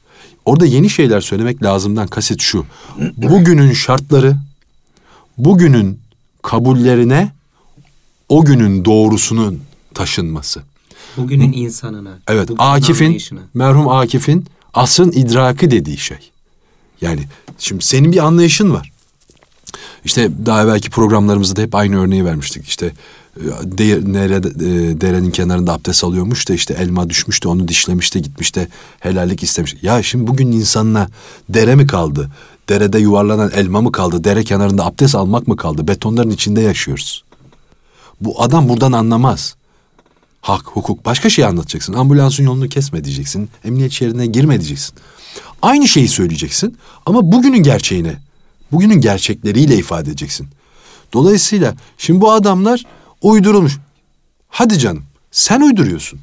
Orada 0.44 0.66
yeni 0.66 0.90
şeyler 0.90 1.20
söylemek 1.20 1.62
lazımdan 1.62 2.06
kasıt 2.08 2.40
şu. 2.40 2.66
Bugünün 3.16 3.72
şartları, 3.72 4.36
bugünün 5.38 6.00
kabullerine 6.42 7.32
o 8.28 8.44
günün 8.44 8.84
doğrusunun 8.84 9.60
taşınması. 9.94 10.62
Bugünün 11.16 11.52
insanına. 11.52 12.18
Evet 12.28 12.48
bugünün 12.48 12.68
Akif'in, 12.68 13.04
anlayışına. 13.04 13.40
merhum 13.54 13.88
Akif'in 13.88 14.44
asrın 14.74 15.12
idraki 15.12 15.70
dediği 15.70 15.98
şey. 15.98 16.30
Yani 17.00 17.20
şimdi 17.58 17.84
senin 17.84 18.12
bir 18.12 18.26
anlayışın 18.26 18.72
var. 18.72 18.92
İşte 20.04 20.30
daha 20.46 20.62
evvelki 20.62 20.90
programlarımızda 20.90 21.56
da 21.56 21.62
hep 21.62 21.74
aynı 21.74 22.00
örneği 22.00 22.24
vermiştik. 22.24 22.68
İşte 22.68 22.92
e, 23.36 23.44
de, 23.64 24.12
nerede, 24.12 24.48
e, 24.48 25.00
derenin 25.00 25.30
kenarında 25.30 25.72
abdest 25.72 26.04
alıyormuş 26.04 26.48
da 26.48 26.54
işte 26.54 26.74
elma 26.74 27.10
düşmüş 27.10 27.44
de 27.44 27.48
onu 27.48 27.68
dişlemiş 27.68 28.14
de 28.14 28.20
gitmiş 28.20 28.54
de 28.54 28.68
helallik 29.00 29.42
istemiş. 29.42 29.76
Ya 29.82 30.02
şimdi 30.02 30.26
bugün 30.26 30.52
insanla 30.52 31.08
dere 31.48 31.74
mi 31.74 31.86
kaldı? 31.86 32.30
Derede 32.68 32.98
yuvarlanan 32.98 33.50
elma 33.54 33.80
mı 33.80 33.92
kaldı? 33.92 34.24
Dere 34.24 34.44
kenarında 34.44 34.86
abdest 34.86 35.14
almak 35.14 35.48
mı 35.48 35.56
kaldı? 35.56 35.88
Betonların 35.88 36.30
içinde 36.30 36.60
yaşıyoruz. 36.60 37.24
Bu 38.20 38.42
adam 38.42 38.68
buradan 38.68 38.92
anlamaz. 38.92 39.56
Hak, 40.40 40.66
hukuk 40.66 41.04
başka 41.04 41.30
şey 41.30 41.44
anlatacaksın. 41.44 41.92
Ambulansın 41.92 42.44
yolunu 42.44 42.68
kesme 42.68 43.04
diyeceksin. 43.04 43.50
Emniyet 43.64 43.92
şeridine 43.92 44.26
girme 44.26 44.60
diyeceksin. 44.60 44.94
Aynı 45.62 45.88
şeyi 45.88 46.08
söyleyeceksin 46.08 46.78
ama 47.06 47.32
bugünün 47.32 47.62
gerçeğine, 47.62 48.16
bugünün 48.72 49.00
gerçekleriyle 49.00 49.76
ifade 49.76 50.10
edeceksin. 50.10 50.48
Dolayısıyla 51.12 51.74
şimdi 51.98 52.20
bu 52.20 52.32
adamlar 52.32 52.84
uydurulmuş. 53.22 53.78
Hadi 54.48 54.78
canım 54.78 55.02
sen 55.30 55.60
uyduruyorsun. 55.60 56.20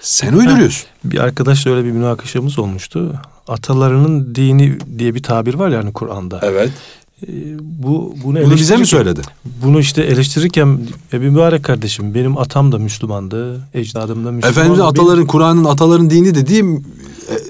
Sen 0.00 0.32
uyduruyorsun. 0.32 0.86
Bir 1.04 1.18
arkadaşla 1.18 1.70
öyle 1.70 1.84
bir 1.84 1.92
münakaşamız 1.92 2.58
olmuştu. 2.58 3.20
Atalarının 3.48 4.34
dini 4.34 4.78
diye 4.98 5.14
bir 5.14 5.22
tabir 5.22 5.54
var 5.54 5.68
yani 5.68 5.92
Kur'an'da. 5.92 6.40
Evet. 6.42 6.70
Ee, 7.28 7.32
bu 7.58 8.14
bunu, 8.24 8.44
Bunu 8.44 8.54
bize 8.54 8.76
mi 8.76 8.86
söyledi? 8.86 9.20
Bunu 9.62 9.80
işte 9.80 10.02
eleştirirken 10.02 10.78
Ebi 11.12 11.30
Mübarek 11.30 11.64
kardeşim 11.64 12.14
benim 12.14 12.38
atam 12.38 12.72
da 12.72 12.78
Müslümandı, 12.78 13.60
ecdadım 13.74 14.24
da 14.24 14.30
Müslümandı. 14.32 14.46
Efendimizin 14.48 14.84
Benim- 14.84 15.02
ataların 15.02 15.26
Kur'an'ın 15.26 15.64
ataların 15.64 16.10
dini 16.10 16.34
dediğim 16.34 16.84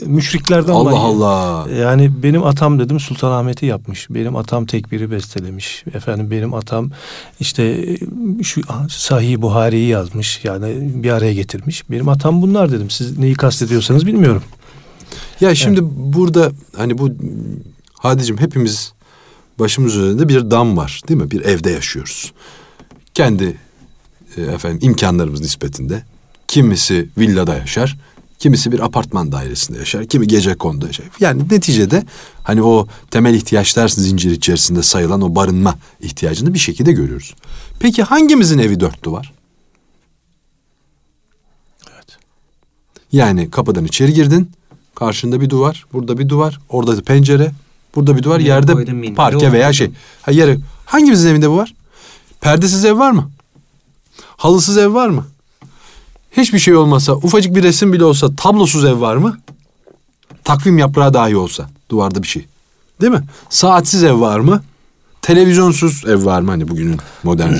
müşriklerden 0.06 0.72
Allah 0.72 0.94
olan- 0.94 1.24
Allah. 1.24 1.70
Yani 1.74 2.22
benim 2.22 2.44
atam 2.46 2.78
dedim 2.80 3.00
Sultanahmet'i 3.00 3.66
yapmış. 3.66 4.10
Benim 4.10 4.36
atam 4.36 4.66
tekbiri 4.66 5.10
bestelemiş. 5.10 5.84
Efendim 5.94 6.30
benim 6.30 6.54
atam 6.54 6.90
işte 7.40 7.62
e, 7.62 8.42
şu 8.42 8.60
Sahih 8.88 9.40
Buhari'yi 9.40 9.88
yazmış. 9.88 10.40
Yani 10.44 10.74
bir 11.02 11.10
araya 11.10 11.34
getirmiş. 11.34 11.90
Benim 11.90 12.08
atam 12.08 12.42
bunlar 12.42 12.72
dedim. 12.72 12.90
Siz 12.90 13.18
neyi 13.18 13.34
kastediyorsanız 13.34 14.06
bilmiyorum. 14.06 14.42
Ya 15.40 15.54
şimdi 15.54 15.80
burada 15.96 16.50
hani 16.76 16.98
bu 16.98 17.08
Hadicim 17.94 18.38
hepimiz 18.38 18.92
başımız 19.58 19.96
üzerinde 19.96 20.28
bir 20.28 20.50
dam 20.50 20.76
var 20.76 21.00
değil 21.08 21.20
mi? 21.20 21.30
Bir 21.30 21.40
evde 21.40 21.70
yaşıyoruz. 21.70 22.32
Kendi 23.14 23.56
e, 24.36 24.42
efendim 24.42 24.78
imkanlarımız 24.82 25.40
nispetinde. 25.40 26.04
Kimisi 26.48 27.08
villada 27.18 27.54
yaşar, 27.54 27.98
kimisi 28.38 28.72
bir 28.72 28.80
apartman 28.80 29.32
dairesinde 29.32 29.78
yaşar, 29.78 30.06
kimi 30.06 30.26
gece 30.26 30.54
kondu 30.54 30.86
yaşar. 30.86 31.06
Yani 31.20 31.42
neticede 31.50 32.04
hani 32.42 32.62
o 32.62 32.86
temel 33.10 33.34
ihtiyaçlar 33.34 33.88
zinciri 33.88 34.32
içerisinde 34.32 34.82
sayılan 34.82 35.22
o 35.22 35.34
barınma 35.34 35.78
ihtiyacını 36.00 36.54
bir 36.54 36.58
şekilde 36.58 36.92
görüyoruz. 36.92 37.34
Peki 37.80 38.02
hangimizin 38.02 38.58
evi 38.58 38.80
dört 38.80 39.04
duvar? 39.04 39.32
Evet. 41.94 42.18
Yani 43.12 43.50
kapıdan 43.50 43.84
içeri 43.84 44.12
girdin. 44.12 44.50
Karşında 44.94 45.40
bir 45.40 45.50
duvar, 45.50 45.86
burada 45.92 46.18
bir 46.18 46.28
duvar, 46.28 46.60
orada 46.68 46.96
da 46.96 47.02
pencere, 47.02 47.52
burada 47.94 48.16
bir 48.16 48.22
duvar, 48.22 48.40
Yere 48.40 48.48
yerde 48.48 48.74
minderi, 48.74 49.14
parke 49.14 49.52
veya 49.52 49.72
şey. 49.72 49.90
Ha 50.22 50.30
yere. 50.30 50.58
Hangimizin 50.86 51.28
evinde 51.28 51.50
bu 51.50 51.56
var? 51.56 51.74
Perdesiz 52.40 52.84
ev 52.84 52.98
var 52.98 53.10
mı? 53.10 53.30
Halısız 54.36 54.78
ev 54.78 54.94
var 54.94 55.08
mı? 55.08 55.26
Hiçbir 56.36 56.58
şey 56.58 56.76
olmasa, 56.76 57.12
ufacık 57.12 57.54
bir 57.54 57.62
resim 57.62 57.92
bile 57.92 58.04
olsa 58.04 58.36
tablosuz 58.36 58.84
ev 58.84 59.00
var 59.00 59.16
mı? 59.16 59.38
Takvim 60.44 60.78
yaprağı 60.78 61.14
dahi 61.14 61.36
olsa 61.36 61.70
duvarda 61.88 62.22
bir 62.22 62.28
şey. 62.28 62.46
Değil 63.00 63.12
mi? 63.12 63.22
Saatsiz 63.50 64.02
ev 64.04 64.20
var 64.20 64.40
mı? 64.40 64.62
Televizyonsuz 65.22 66.04
ev 66.06 66.24
var 66.24 66.40
mı 66.40 66.50
hani 66.50 66.68
bugünün 66.68 66.98
modern? 67.22 67.54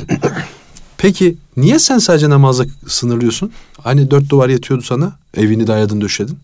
Peki 0.98 1.36
niye 1.56 1.78
sen 1.78 1.98
sadece 1.98 2.30
namazla 2.30 2.64
sınırlıyorsun? 2.88 3.52
Hani 3.82 4.10
dört 4.10 4.28
duvar 4.30 4.48
yetiyordu 4.48 4.82
sana. 4.84 5.18
Evini 5.34 5.66
dayadın 5.66 6.00
döşedin. 6.00 6.38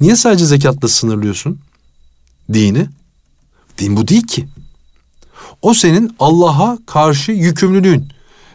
Niye 0.00 0.16
sadece 0.16 0.46
zekatla 0.46 0.88
sınırlıyorsun? 0.88 1.58
Dini. 2.52 2.86
Din 3.78 3.96
bu 3.96 4.08
değil 4.08 4.26
ki. 4.26 4.48
O 5.62 5.74
senin 5.74 6.16
Allah'a 6.18 6.78
karşı 6.86 7.32
yükümlülüğün. 7.32 8.08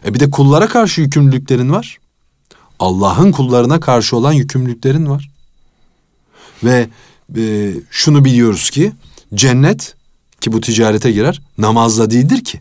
E 0.04 0.14
bir 0.14 0.20
de 0.20 0.30
kullara 0.30 0.68
karşı 0.68 1.00
yükümlülüklerin 1.00 1.70
var. 1.70 1.98
Allah'ın 2.78 3.32
kullarına 3.32 3.80
karşı 3.80 4.16
olan 4.16 4.32
yükümlülüklerin 4.32 5.08
var. 5.08 5.30
Ve 6.64 6.88
e, 7.36 7.72
şunu 7.90 8.24
biliyoruz 8.24 8.70
ki 8.70 8.92
cennet 9.34 9.94
ki 10.40 10.52
bu 10.52 10.60
ticarete 10.60 11.12
girer 11.12 11.42
namazla 11.58 12.10
değildir 12.10 12.44
ki. 12.44 12.60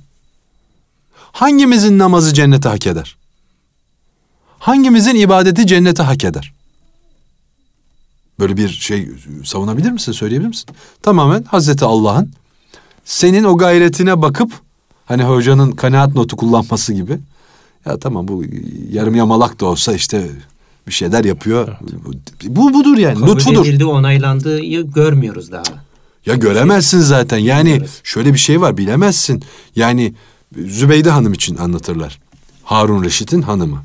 Hangimizin 1.32 1.98
namazı 1.98 2.34
cennete 2.34 2.70
hak 2.70 2.88
eder? 2.88 3.18
Hangimizin 4.60 5.16
ibadeti 5.16 5.68
cennete 5.68 6.04
hak 6.04 6.24
eder? 6.24 6.54
Böyle 8.40 8.58
bir 8.58 8.70
şey 8.70 9.10
savunabilir 9.46 9.92
misin, 9.92 10.12
söyleyebilir 10.12 10.50
misin? 10.50 10.70
Tamamen 11.02 11.44
Hazreti 11.44 11.86
Allah'ın 11.86 12.34
senin 13.12 13.44
o 13.44 13.58
gayretine 13.58 14.22
bakıp 14.22 14.52
hani 15.06 15.24
hocanın 15.24 15.72
kanaat 15.72 16.16
notu 16.16 16.38
kullanması 16.38 16.94
gibi 16.94 17.20
ya 17.86 18.00
tamam 18.00 18.28
bu 18.28 18.44
yarım 18.92 19.16
yamalak 19.16 19.60
da 19.60 19.66
olsa 19.66 19.94
işte 19.94 20.30
bir 20.88 20.92
şeyler 20.92 21.24
yapıyor. 21.24 21.68
Evet. 21.82 22.46
Bu 22.46 22.74
budur 22.74 22.98
yani. 22.98 23.20
Kabul 23.20 23.36
lütfudur. 23.36 23.66
edildi, 23.66 23.86
onaylandığı 23.86 24.60
görmüyoruz 24.82 25.52
daha. 25.52 25.64
Ya 26.26 26.36
göremezsin 26.36 27.00
zaten. 27.00 27.38
Yani 27.38 27.82
şöyle 28.04 28.34
bir 28.34 28.40
şey 28.40 28.62
var 28.62 28.78
bilemezsin. 28.78 29.44
Yani 29.76 30.14
Zübeyde 30.58 31.10
Hanım 31.10 31.34
için 31.34 31.58
anlatırlar. 31.58 32.20
Harun 32.64 33.04
Reşit'in 33.04 33.42
hanımı. 33.42 33.84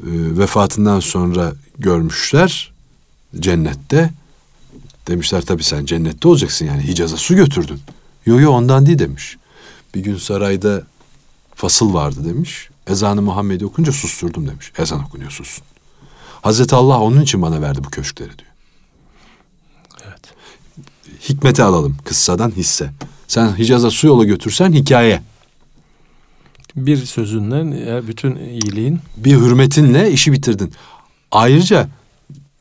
E, 0.00 0.10
vefatından 0.38 1.00
sonra 1.00 1.52
görmüşler 1.78 2.72
cennette. 3.40 4.10
Demişler 5.08 5.42
tabii 5.42 5.64
sen 5.64 5.84
cennette 5.84 6.28
olacaksın 6.28 6.66
yani 6.66 6.82
Hicaz'a 6.82 7.16
su 7.16 7.36
götürdün. 7.36 7.80
Yo 8.26 8.40
yo 8.40 8.52
ondan 8.52 8.86
değil 8.86 8.98
demiş. 8.98 9.36
Bir 9.94 10.00
gün 10.00 10.16
sarayda 10.16 10.82
fasıl 11.54 11.94
vardı 11.94 12.24
demiş. 12.24 12.68
Ezanı 12.86 13.22
Muhammed'i 13.22 13.66
okunca 13.66 13.92
susturdum 13.92 14.48
demiş. 14.48 14.72
Ezan 14.78 15.04
okunuyor 15.04 15.30
sussun. 15.30 15.64
Hazreti 16.42 16.74
Allah 16.74 17.00
onun 17.00 17.20
için 17.20 17.42
bana 17.42 17.60
verdi 17.60 17.84
bu 17.84 17.90
köşkleri 17.90 18.38
diyor. 18.38 18.50
Evet. 20.06 20.20
Hikmeti 21.28 21.62
alalım 21.62 21.96
kıssadan 22.04 22.50
hisse. 22.50 22.90
Sen 23.28 23.58
Hicaz'a 23.58 23.90
su 23.90 24.06
yola 24.06 24.24
götürsen 24.24 24.72
hikaye. 24.72 25.22
Bir 26.76 26.96
sözünle 26.96 28.06
bütün 28.06 28.36
iyiliğin... 28.36 29.00
Bir 29.16 29.36
hürmetinle 29.36 30.12
işi 30.12 30.32
bitirdin. 30.32 30.72
Ayrıca 31.30 31.88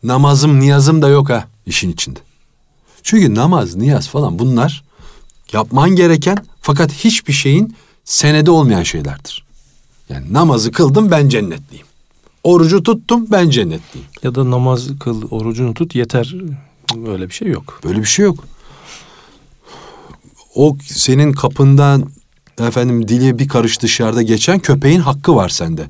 namazım 0.04 0.60
niyazım 0.60 1.02
da 1.02 1.10
yok 1.10 1.30
ha 1.30 1.48
işin 1.66 1.92
içinde. 1.92 2.20
Çünkü 3.04 3.36
namaz, 3.36 3.76
niyaz 3.76 4.08
falan 4.08 4.40
bunlar 4.40 4.84
yapman 5.54 5.90
gereken 5.90 6.38
fakat 6.62 6.92
hiçbir 6.92 7.34
şeyin 7.34 7.76
senede 8.04 8.52
olmayan 8.52 8.84
şeylerdir. 8.84 9.44
Yani 10.10 10.34
namazı 10.34 10.72
kıldım 10.72 11.12
ben 11.12 11.30
cennetliyim. 11.30 11.86
Orucu 12.44 12.84
tuttum 12.84 13.28
ben 13.32 13.50
cennetliyim. 13.50 14.08
Ya 14.24 14.36
da 14.36 14.52
namaz 14.52 14.88
kıl, 15.00 15.32
orucunu 15.32 15.74
tut 15.74 15.96
yeter. 15.96 16.36
Böyle 16.96 17.30
bir 17.30 17.34
şey 17.34 17.48
yok. 17.48 17.80
Böyle 17.84 18.00
bir 18.00 18.06
şey 18.06 18.26
yok. 18.26 18.44
O 20.56 20.78
senin 20.86 21.34
kapından 21.34 22.10
efendim 22.60 23.08
dili 23.08 23.40
bir 23.40 23.48
karış 23.48 23.82
dışarıda 23.82 24.22
geçen 24.22 24.60
köpeğin 24.60 25.00
hakkı 25.00 25.36
var 25.36 25.50
sende. 25.50 25.88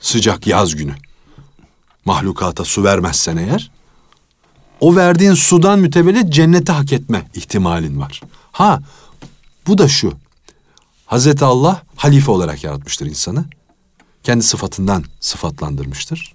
Sıcak 0.00 0.46
yaz 0.46 0.76
günü. 0.76 0.94
Mahlukata 2.04 2.64
su 2.64 2.84
vermezsen 2.84 3.36
eğer 3.36 3.70
o 4.80 4.96
verdiğin 4.96 5.34
sudan 5.34 5.78
mütevellit 5.78 6.32
cenneti 6.32 6.72
hak 6.72 6.92
etme 6.92 7.26
ihtimalin 7.34 8.00
var. 8.00 8.20
Ha 8.52 8.80
bu 9.66 9.78
da 9.78 9.88
şu. 9.88 10.12
Hazreti 11.06 11.44
Allah 11.44 11.82
halife 11.96 12.30
olarak 12.30 12.64
yaratmıştır 12.64 13.06
insanı. 13.06 13.44
Kendi 14.22 14.44
sıfatından 14.44 15.04
sıfatlandırmıştır. 15.20 16.34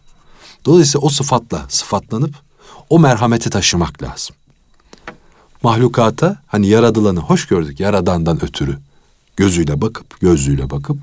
Dolayısıyla 0.65 1.05
o 1.05 1.09
sıfatla 1.09 1.65
sıfatlanıp 1.69 2.35
o 2.89 2.99
merhameti 2.99 3.49
taşımak 3.49 4.03
lazım. 4.03 4.35
Mahlukata 5.63 6.37
hani 6.47 6.67
yaradılanı 6.67 7.19
hoş 7.19 7.47
gördük 7.47 7.79
yaradandan 7.79 8.43
ötürü 8.43 8.79
gözüyle 9.35 9.81
bakıp 9.81 10.19
gözlüğüyle 10.19 10.69
bakıp 10.69 10.97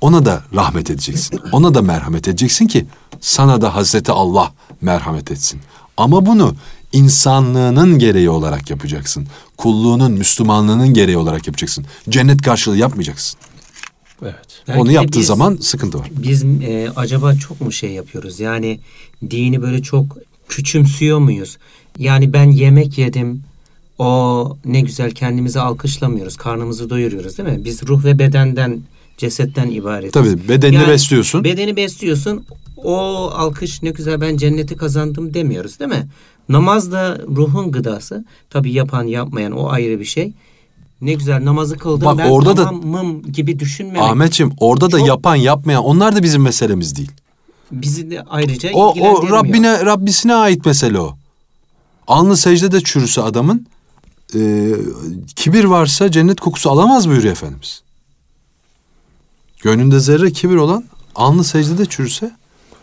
ona 0.00 0.24
da 0.24 0.42
rahmet 0.54 0.90
edeceksin. 0.90 1.40
Ona 1.52 1.74
da 1.74 1.82
merhamet 1.82 2.28
edeceksin 2.28 2.66
ki 2.66 2.86
sana 3.20 3.62
da 3.62 3.74
Hazreti 3.74 4.12
Allah 4.12 4.52
merhamet 4.80 5.30
etsin. 5.30 5.60
Ama 5.96 6.26
bunu 6.26 6.54
insanlığının 6.92 7.98
gereği 7.98 8.30
olarak 8.30 8.70
yapacaksın. 8.70 9.26
Kulluğunun, 9.56 10.12
Müslümanlığının 10.12 10.94
gereği 10.94 11.16
olarak 11.16 11.46
yapacaksın. 11.46 11.86
Cennet 12.08 12.42
karşılığı 12.42 12.76
yapmayacaksın. 12.76 13.40
Evet. 14.22 14.34
Belki 14.68 14.80
Onu 14.80 14.92
yaptığı 14.92 15.18
biz, 15.18 15.26
zaman 15.26 15.58
sıkıntı 15.60 15.98
var. 15.98 16.10
Biz 16.16 16.44
e, 16.44 16.88
acaba 16.96 17.34
çok 17.34 17.60
mu 17.60 17.72
şey 17.72 17.90
yapıyoruz? 17.90 18.40
Yani 18.40 18.80
dini 19.30 19.62
böyle 19.62 19.82
çok 19.82 20.18
küçümsüyor 20.48 21.18
muyuz? 21.18 21.58
Yani 21.98 22.32
ben 22.32 22.50
yemek 22.50 22.98
yedim. 22.98 23.42
O 23.98 24.56
ne 24.64 24.80
güzel 24.80 25.10
kendimizi 25.10 25.60
alkışlamıyoruz. 25.60 26.36
Karnımızı 26.36 26.90
doyuruyoruz 26.90 27.38
değil 27.38 27.48
mi? 27.48 27.64
Biz 27.64 27.82
ruh 27.82 28.04
ve 28.04 28.18
bedenden, 28.18 28.80
cesetten 29.18 29.70
ibaretiz. 29.70 30.12
Tabii 30.12 30.48
bedenini 30.48 30.76
yani, 30.76 30.88
besliyorsun. 30.88 31.44
Bedeni 31.44 31.76
besliyorsun. 31.76 32.44
O 32.76 32.96
alkış 33.34 33.82
ne 33.82 33.90
güzel 33.90 34.20
ben 34.20 34.36
cenneti 34.36 34.76
kazandım 34.76 35.34
demiyoruz 35.34 35.80
değil 35.80 35.90
mi? 35.90 36.08
Namaz 36.48 36.92
da 36.92 37.18
ruhun 37.36 37.72
gıdası. 37.72 38.24
Tabii 38.50 38.72
yapan 38.72 39.04
yapmayan 39.04 39.52
o 39.52 39.68
ayrı 39.68 40.00
bir 40.00 40.04
şey. 40.04 40.32
Ne 41.00 41.12
güzel 41.12 41.44
namazı 41.44 41.78
kıldım 41.78 42.06
Bak, 42.06 42.18
ben 42.18 42.30
orada 42.30 42.54
tamamım 42.54 43.24
da, 43.24 43.28
gibi 43.28 43.58
düşünmemek. 43.58 44.02
Ahmetciğim 44.02 44.52
orada 44.60 44.92
da 44.92 45.00
yapan 45.00 45.36
yapmayan 45.36 45.84
onlar 45.84 46.16
da 46.16 46.22
bizim 46.22 46.42
meselemiz 46.42 46.96
değil. 46.96 47.10
Bizi 47.72 48.10
de 48.10 48.22
ayrıca 48.22 48.70
o, 48.72 48.94
o 49.00 49.30
Rabbine 49.30 49.84
Rabbisine 49.84 50.34
ait 50.34 50.66
mesele 50.66 51.00
o. 51.00 51.16
Alnı 52.06 52.36
secdede 52.36 52.80
çürüse 52.80 53.22
adamın 53.22 53.66
e, 54.34 54.72
kibir 55.36 55.64
varsa 55.64 56.10
cennet 56.10 56.40
kokusu 56.40 56.70
alamaz 56.70 57.08
buyuruyor 57.08 57.32
Efendimiz. 57.32 57.82
Gönlünde 59.62 60.00
zerre 60.00 60.32
kibir 60.32 60.56
olan 60.56 60.84
alnı 61.14 61.44
secdede 61.44 61.86
çürüse 61.86 62.30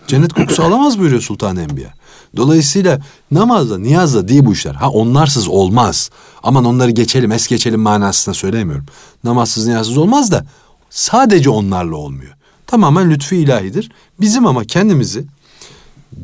cennet 0.08 0.34
kokusu 0.34 0.64
alamaz 0.64 1.00
buyuruyor 1.00 1.22
Sultan 1.22 1.58
Enbiya. 1.58 1.94
Dolayısıyla 2.36 3.02
namazla, 3.32 3.78
niyazla 3.78 4.28
değil 4.28 4.46
bu 4.46 4.54
işler. 4.54 4.74
Ha 4.74 4.90
onlarsız 4.90 5.48
olmaz. 5.48 6.10
Aman 6.44 6.66
onları 6.66 6.92
geçelim, 6.92 7.32
es 7.32 7.48
geçelim 7.48 7.82
manasında 7.82 8.36
söylemiyorum. 8.36 8.86
Namazsız, 9.24 9.68
niyazsız 9.68 9.98
olmaz 9.98 10.32
da 10.32 10.46
sadece 10.90 11.50
onlarla 11.50 11.96
olmuyor. 11.96 12.34
Tamamen 12.68 13.10
lütfu 13.10 13.36
ilahidir. 13.36 13.92
Bizim 14.20 14.46
ama 14.46 14.64
kendimizi 14.64 15.26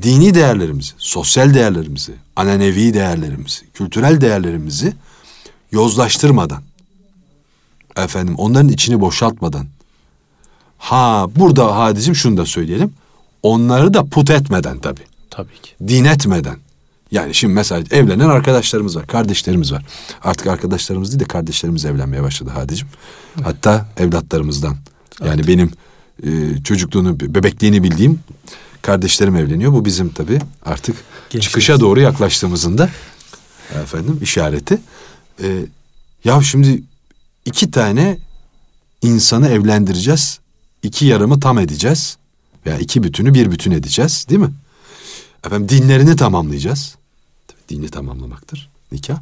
dini 0.02 0.34
değerlerimizi, 0.34 0.92
sosyal 0.98 1.54
değerlerimizi, 1.54 2.14
ananevi 2.36 2.94
değerlerimizi, 2.94 3.72
kültürel 3.74 4.22
değerlerimizi 4.22 4.94
yozlaştırmadan, 5.72 6.64
efendim 7.96 8.36
onların 8.38 8.70
içini 8.70 9.02
boşaltmadan, 9.02 9.68
ha 10.82 11.28
burada 11.36 11.78
hadicim 11.78 12.16
şunu 12.16 12.38
da 12.38 12.46
söyleyelim, 12.46 12.94
onları 13.44 13.94
da 13.94 14.06
put 14.06 14.30
etmeden 14.30 14.80
tabii. 14.80 15.06
Tabii 15.30 15.62
ki. 15.62 15.72
Din 15.88 16.06
etmeden. 16.06 16.58
Yani 17.12 17.34
şimdi 17.34 17.54
mesela 17.54 17.84
evlenen 17.92 18.30
arkadaşlarımız 18.30 18.96
var, 18.96 19.08
kardeşlerimiz 19.08 19.72
var. 19.72 19.86
Artık 20.24 20.48
arkadaşlarımız 20.48 21.12
değil 21.12 21.20
de 21.20 21.26
kardeşlerimiz 21.26 21.86
evlenmeye 21.86 22.24
başladı 22.24 22.50
Hadicim. 22.54 22.88
Evet. 23.36 23.48
Hatta 23.48 23.86
evlatlarımızdan. 23.98 24.78
Yani 25.20 25.42
evet. 25.46 25.48
benim 25.48 25.72
e, 26.24 26.64
çocukluğunu, 26.64 27.20
bebekliğini 27.20 27.84
bildiğim 27.84 28.20
kardeşlerim 28.82 29.36
evleniyor. 29.36 29.74
Bu 29.74 29.86
bizim 29.86 30.10
tabii 30.10 30.40
artık 30.66 30.96
Gençlik. 31.30 31.44
çıkışa 31.44 31.80
doğru 31.80 32.00
yaklaştığımızın 32.00 32.78
da 32.78 32.90
efendim 33.84 34.20
işareti. 34.22 34.82
E, 35.44 35.66
ya 36.24 36.42
şimdi 36.42 36.84
iki 37.46 37.72
tane 37.72 38.18
insanı 39.02 39.50
evlendireceğiz. 39.50 40.41
İki 40.84 41.06
yarımı 41.06 41.40
tam 41.40 41.60
edeceğiz. 41.60 42.18
Veya 42.66 42.78
iki 42.78 43.04
bütünü 43.04 43.34
bir 43.34 43.52
bütün 43.52 43.72
edeceğiz 43.72 44.26
değil 44.30 44.42
mi? 44.42 44.52
Efendim 45.46 45.70
dinlerini 45.70 46.16
tamamlayacağız. 46.16 46.96
Dini 47.70 47.90
tamamlamaktır 47.90 48.72
nikah. 48.92 49.18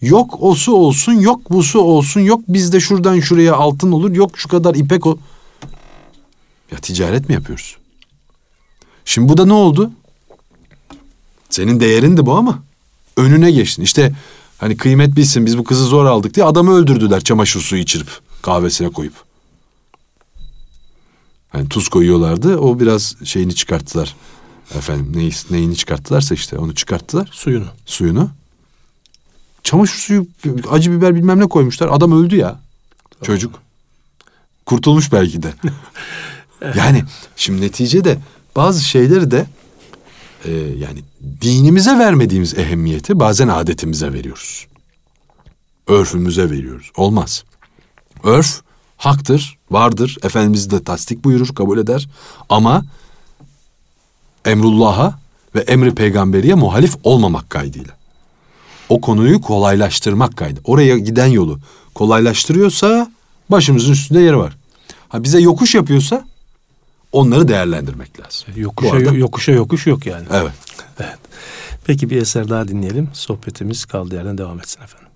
Yok 0.00 0.42
osu 0.42 0.72
olsun, 0.72 1.12
yok 1.12 1.50
busu 1.50 1.80
olsun, 1.80 2.20
yok 2.20 2.40
bizde 2.48 2.80
şuradan 2.80 3.20
şuraya 3.20 3.54
altın 3.54 3.92
olur, 3.92 4.10
yok 4.10 4.38
şu 4.38 4.48
kadar 4.48 4.74
ipek 4.74 5.06
o. 5.06 5.18
Ya 6.72 6.78
ticaret 6.78 7.28
mi 7.28 7.34
yapıyoruz? 7.34 7.76
Şimdi 9.04 9.28
bu 9.28 9.36
da 9.36 9.46
ne 9.46 9.52
oldu? 9.52 9.90
Senin 11.50 11.80
değerindi 11.80 12.26
bu 12.26 12.36
ama 12.36 12.62
önüne 13.16 13.50
geçtin. 13.50 13.82
İşte 13.82 14.14
hani 14.58 14.76
kıymet 14.76 15.16
bilsin 15.16 15.46
biz 15.46 15.58
bu 15.58 15.64
kızı 15.64 15.84
zor 15.84 16.04
aldık 16.04 16.34
diye 16.34 16.46
adamı 16.46 16.72
öldürdüler 16.72 17.20
çamaşır 17.20 17.60
suyu 17.60 17.82
içirip 17.82 18.08
kahvesine 18.42 18.88
koyup. 18.88 19.27
Hani 21.48 21.68
tuz 21.68 21.88
koyuyorlardı 21.88 22.56
o 22.56 22.80
biraz 22.80 23.16
şeyini 23.24 23.54
çıkarttılar. 23.54 24.16
Efendim 24.74 25.12
neyi, 25.16 25.32
neyini 25.50 25.76
çıkarttılarsa 25.76 26.34
işte 26.34 26.58
onu 26.58 26.74
çıkarttılar. 26.74 27.28
Suyunu. 27.32 27.66
Suyunu. 27.86 28.30
Çamaşır 29.62 29.98
suyu 29.98 30.26
acı 30.70 30.92
biber 30.92 31.14
bilmem 31.14 31.40
ne 31.40 31.46
koymuşlar. 31.46 31.88
Adam 31.88 32.24
öldü 32.24 32.36
ya. 32.36 32.60
Çocuk. 33.22 33.62
Kurtulmuş 34.66 35.12
belki 35.12 35.42
de. 35.42 35.54
yani 36.76 37.04
şimdi 37.36 37.60
neticede 37.60 38.18
bazı 38.56 38.84
şeyleri 38.84 39.30
de 39.30 39.46
e, 40.44 40.50
yani 40.78 41.02
dinimize 41.40 41.98
vermediğimiz 41.98 42.58
ehemmiyeti 42.58 43.20
bazen 43.20 43.48
adetimize 43.48 44.12
veriyoruz. 44.12 44.66
Örfümüze 45.86 46.50
veriyoruz. 46.50 46.90
Olmaz. 46.96 47.44
Örf 48.24 48.62
haktır, 48.98 49.58
vardır. 49.70 50.16
Efendimiz 50.22 50.70
de 50.70 50.84
tasdik 50.84 51.24
buyurur, 51.24 51.54
kabul 51.54 51.78
eder. 51.78 52.08
Ama 52.48 52.84
emrullah'a 54.44 55.18
ve 55.54 55.60
emri 55.60 55.94
peygamberiye 55.94 56.54
muhalif 56.54 56.96
olmamak 57.04 57.50
kaydıyla. 57.50 57.98
O 58.88 59.00
konuyu 59.00 59.40
kolaylaştırmak 59.40 60.36
kaydı. 60.36 60.60
Oraya 60.64 60.98
giden 60.98 61.26
yolu 61.26 61.58
kolaylaştırıyorsa 61.94 63.10
başımızın 63.50 63.92
üstünde 63.92 64.20
yeri 64.20 64.38
var. 64.38 64.56
Ha 65.08 65.22
bize 65.22 65.40
yokuş 65.40 65.74
yapıyorsa 65.74 66.24
onları 67.12 67.48
değerlendirmek 67.48 68.20
lazım. 68.20 68.48
Yokuşa, 68.56 68.96
arada, 68.96 69.12
yokuşa 69.12 69.52
yokuş 69.52 69.86
yok 69.86 70.06
yani. 70.06 70.26
Evet. 70.32 70.52
evet. 71.00 71.18
Peki 71.84 72.10
bir 72.10 72.16
eser 72.16 72.48
daha 72.48 72.68
dinleyelim. 72.68 73.08
Sohbetimiz 73.12 73.84
kaldığı 73.84 74.14
yerden 74.14 74.38
devam 74.38 74.58
etsin 74.58 74.80
efendim. 74.82 75.08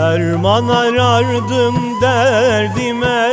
Derman 0.00 0.68
arardım 0.68 2.00
derdime 2.00 3.28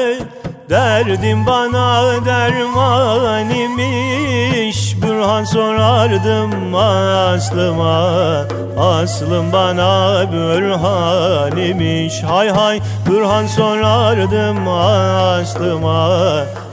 Derdim 0.70 1.46
bana 1.46 2.04
derman 2.26 3.50
imiş. 3.50 4.96
Burhan 5.02 5.44
sorardım 5.44 6.76
aslıma 6.76 8.02
Aslım 8.80 9.54
bana 9.54 10.24
bürhan 10.32 11.58
imiş. 11.58 12.24
Hay 12.24 12.50
hay 12.50 12.80
Burhan 13.10 13.48
sorardım 13.48 14.68
aslıma 14.68 16.10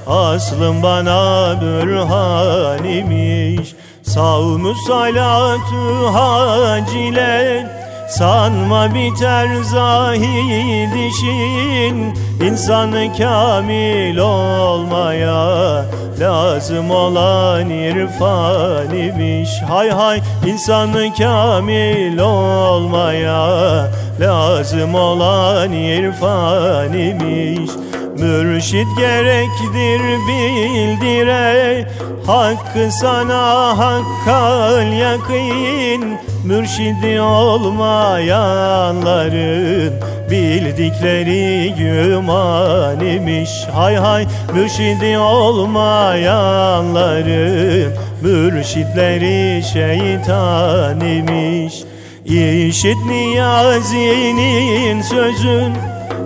Aslım 0.07 0.83
bana 0.83 1.55
bürhan 1.61 2.85
imiş. 2.85 3.75
Savmu 4.03 4.75
salatu 4.89 6.15
hacile 6.15 7.84
Sanma 8.09 8.95
biter 8.95 9.49
zahid 9.63 10.93
işin 11.09 12.15
İnsanı 12.41 13.17
kamil 13.19 14.17
olmaya 14.19 15.85
Lazım 16.21 16.91
olan 16.91 17.71
irfan 17.71 18.97
imiş. 18.97 19.51
Hay 19.69 19.91
hay 19.91 20.21
insanı 20.47 21.15
kamil 21.19 22.19
olmaya 22.19 23.91
Lazım 24.21 24.95
olan 24.95 25.73
irfan 25.73 26.93
imiş. 26.93 27.71
Mürşit 28.19 28.87
gerektir 28.99 30.01
bildire 30.29 31.89
Hakkı 32.27 32.91
sana 32.91 33.79
hakkal 33.79 34.93
yakın 34.93 36.19
Mürşidi 36.45 37.21
olmayanların 37.21 39.93
Bildikleri 40.31 41.75
güman 41.79 43.01
imiş 43.01 43.51
Hay 43.75 43.97
hay 43.97 44.27
mürşidi 44.55 45.19
olmayanların 45.19 47.93
Mürşitleri 48.23 49.63
şeytan 49.73 51.01
imiş 51.01 51.75
İşit 52.25 53.07
niyazinin 53.07 55.03
sözün 55.03 55.73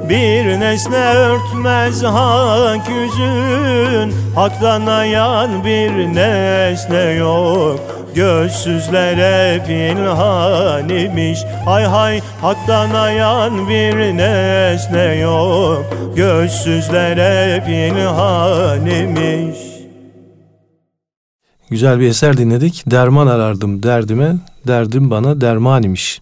bir 0.08 0.60
nesne 0.60 1.04
örtmez 1.14 2.02
hak 2.02 2.88
yüzün 2.88 4.14
Haktan 4.34 4.86
ayan 4.86 5.64
bir 5.64 6.14
nesne 6.14 7.10
yok 7.10 7.80
Gözsüzlere 8.14 9.64
pinhan 9.66 10.88
imiş 10.88 11.38
Hay 11.64 11.84
hay 11.84 12.20
haktan 12.40 12.90
ayan 12.90 13.68
bir 13.68 14.16
nesne 14.16 15.14
yok 15.14 15.84
Gözsüzlere 16.16 17.64
pinhan 17.66 18.86
imiş 18.86 19.58
Güzel 21.70 22.00
bir 22.00 22.08
eser 22.08 22.36
dinledik. 22.36 22.84
Derman 22.90 23.26
arardım 23.26 23.82
derdime, 23.82 24.36
derdim 24.66 25.10
bana 25.10 25.40
derman 25.40 25.82
imiş. 25.82 26.20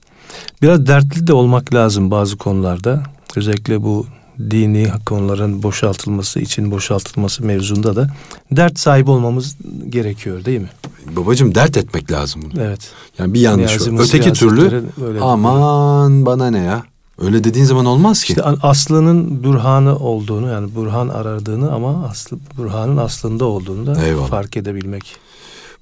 Biraz 0.63 0.87
dertli 0.87 1.27
de 1.27 1.33
olmak 1.33 1.75
lazım 1.75 2.11
bazı 2.11 2.37
konularda. 2.37 3.03
Özellikle 3.37 3.83
bu 3.83 4.07
dini 4.39 4.89
konuların 5.07 5.63
boşaltılması 5.63 6.41
için 6.41 6.71
boşaltılması 6.71 7.45
mevzunda 7.45 7.97
da 7.97 8.11
dert 8.51 8.79
sahibi 8.79 9.11
olmamız 9.11 9.57
gerekiyor 9.89 10.45
değil 10.45 10.61
mi? 10.61 10.71
Babacım 11.17 11.55
dert 11.55 11.77
etmek 11.77 12.13
lazım 12.13 12.43
bunu. 12.43 12.63
Evet. 12.63 12.91
Yani 13.19 13.35
bir 13.35 13.41
yanlış 13.41 13.81
var. 13.81 14.01
Öteki 14.01 14.33
türlü 14.33 14.85
aman 15.21 16.27
bana 16.27 16.51
ne 16.51 16.59
ya? 16.59 16.83
Öyle 17.19 17.45
dediğin 17.45 17.65
zaman 17.65 17.87
olmaz 17.87 18.25
ki. 18.25 18.33
İşte 18.33 18.43
aslının 18.43 19.45
burhanı 19.45 19.99
olduğunu 19.99 20.49
yani 20.49 20.75
burhan 20.75 21.09
aradığını 21.09 21.73
ama 21.73 22.07
aslı 22.09 22.39
burhanın 22.57 22.97
aslında 22.97 23.45
olduğunu 23.45 23.87
da 23.87 24.05
Eyvallah. 24.05 24.29
fark 24.29 24.57
edebilmek. 24.57 25.17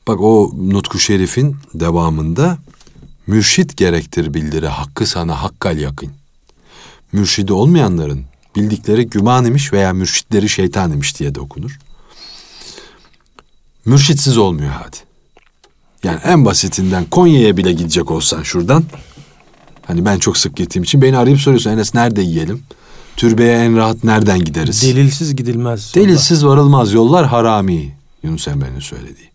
Bak 0.09 0.21
o 0.21 0.51
Nutku 0.59 0.99
Şerif'in 0.99 1.57
devamında 1.75 2.59
mürşit 3.27 3.77
gerektir 3.77 4.35
bildire 4.35 4.69
hakkı 4.69 5.07
sana 5.07 5.43
hakkal 5.43 5.79
yakın. 5.79 6.11
Mürşidi 7.15 7.53
olmayanların 7.53 8.25
bildikleri 8.57 9.07
güman 9.07 9.45
imiş 9.45 9.73
veya 9.73 9.93
mürşitleri 9.93 10.49
şeytan 10.49 10.93
imiş 10.93 11.19
diye 11.19 11.35
de 11.35 11.41
okunur. 11.41 11.79
Mürşitsiz 13.85 14.39
olmuyor 14.39 14.71
hadi. 14.71 14.97
Yani 16.03 16.21
en 16.25 16.45
basitinden 16.45 17.05
Konya'ya 17.05 17.57
bile 17.57 17.73
gidecek 17.73 18.11
olsan 18.11 18.43
şuradan. 18.43 18.85
Hani 19.87 20.05
ben 20.05 20.19
çok 20.19 20.37
sık 20.37 20.57
gittiğim 20.57 20.83
için 20.83 21.03
beni 21.03 21.17
arayıp 21.17 21.41
soruyorsun 21.41 21.71
Enes 21.71 21.95
nerede 21.95 22.23
yiyelim? 22.23 22.63
Türbeye 23.17 23.65
en 23.65 23.77
rahat 23.77 24.05
nereden 24.05 24.45
gideriz? 24.45 24.83
Delilsiz 24.83 25.37
gidilmez. 25.37 25.95
Delilsiz 25.95 26.47
varılmaz 26.47 26.93
yollar 26.93 27.27
harami. 27.27 27.95
Yunus 28.23 28.49
Emre'nin 28.49 28.81
söylediği. 28.81 29.31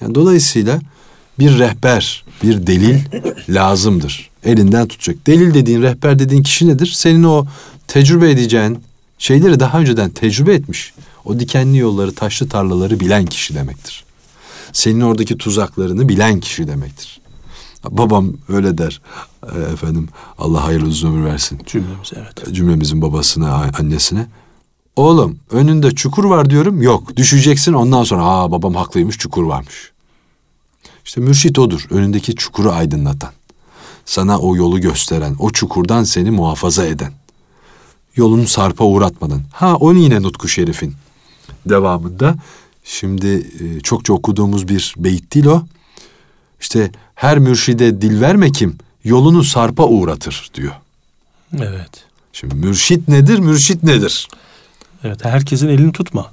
Yani 0.00 0.14
dolayısıyla 0.14 0.80
bir 1.38 1.58
rehber, 1.58 2.24
bir 2.42 2.66
delil 2.66 2.98
lazımdır. 3.48 4.30
Elinden 4.44 4.88
tutacak. 4.88 5.26
Delil 5.26 5.54
dediğin, 5.54 5.82
rehber 5.82 6.18
dediğin 6.18 6.42
kişi 6.42 6.68
nedir? 6.68 6.86
Senin 6.94 7.22
o 7.22 7.46
tecrübe 7.88 8.30
edeceğin 8.30 8.78
şeyleri 9.18 9.60
daha 9.60 9.80
önceden 9.80 10.10
tecrübe 10.10 10.54
etmiş. 10.54 10.94
O 11.24 11.40
dikenli 11.40 11.78
yolları, 11.78 12.14
taşlı 12.14 12.48
tarlaları 12.48 13.00
bilen 13.00 13.26
kişi 13.26 13.54
demektir. 13.54 14.04
Senin 14.72 15.00
oradaki 15.00 15.38
tuzaklarını 15.38 16.08
bilen 16.08 16.40
kişi 16.40 16.68
demektir. 16.68 17.20
Babam 17.90 18.32
öyle 18.48 18.78
der. 18.78 19.00
E, 19.56 19.72
efendim 19.72 20.08
Allah 20.38 20.64
hayırlı 20.64 20.88
uzun 20.88 21.08
ömür 21.08 21.24
versin. 21.24 21.60
Cümlemiz 21.66 22.10
evet. 22.16 22.54
Cümlemizin 22.54 23.02
babasına, 23.02 23.70
annesine. 23.78 24.26
Oğlum 24.96 25.38
önünde 25.50 25.94
çukur 25.94 26.24
var 26.24 26.50
diyorum. 26.50 26.82
Yok 26.82 27.16
düşeceksin 27.16 27.72
ondan 27.72 28.04
sonra 28.04 28.24
aa 28.24 28.52
babam 28.52 28.74
haklıymış 28.74 29.18
çukur 29.18 29.42
varmış. 29.42 29.92
İşte 31.08 31.20
mürşit 31.20 31.58
odur. 31.58 31.86
Önündeki 31.90 32.34
çukuru 32.34 32.72
aydınlatan. 32.72 33.30
Sana 34.04 34.38
o 34.38 34.56
yolu 34.56 34.80
gösteren, 34.80 35.36
o 35.38 35.50
çukurdan 35.50 36.04
seni 36.04 36.30
muhafaza 36.30 36.86
eden. 36.86 37.12
Yolunu 38.16 38.46
sarpa 38.46 38.84
uğratmadan. 38.84 39.42
Ha 39.52 39.76
onu 39.76 39.98
yine 39.98 40.22
Nutku 40.22 40.48
Şerif'in 40.48 40.94
devamında. 41.66 42.34
Şimdi 42.84 43.46
e, 43.60 43.80
çokça 43.80 44.12
okuduğumuz 44.12 44.68
bir 44.68 44.94
beyit 44.98 45.34
değil 45.34 45.46
o. 45.46 45.62
İşte 46.60 46.90
her 47.14 47.38
mürşide 47.38 48.00
dil 48.00 48.20
verme 48.20 48.52
kim 48.52 48.78
yolunu 49.04 49.44
sarpa 49.44 49.84
uğratır 49.84 50.50
diyor. 50.54 50.72
Evet. 51.56 52.04
Şimdi 52.32 52.54
mürşit 52.54 53.08
nedir, 53.08 53.38
mürşit 53.38 53.82
nedir? 53.82 54.28
Evet, 55.04 55.24
herkesin 55.24 55.68
elini 55.68 55.92
tutma. 55.92 56.32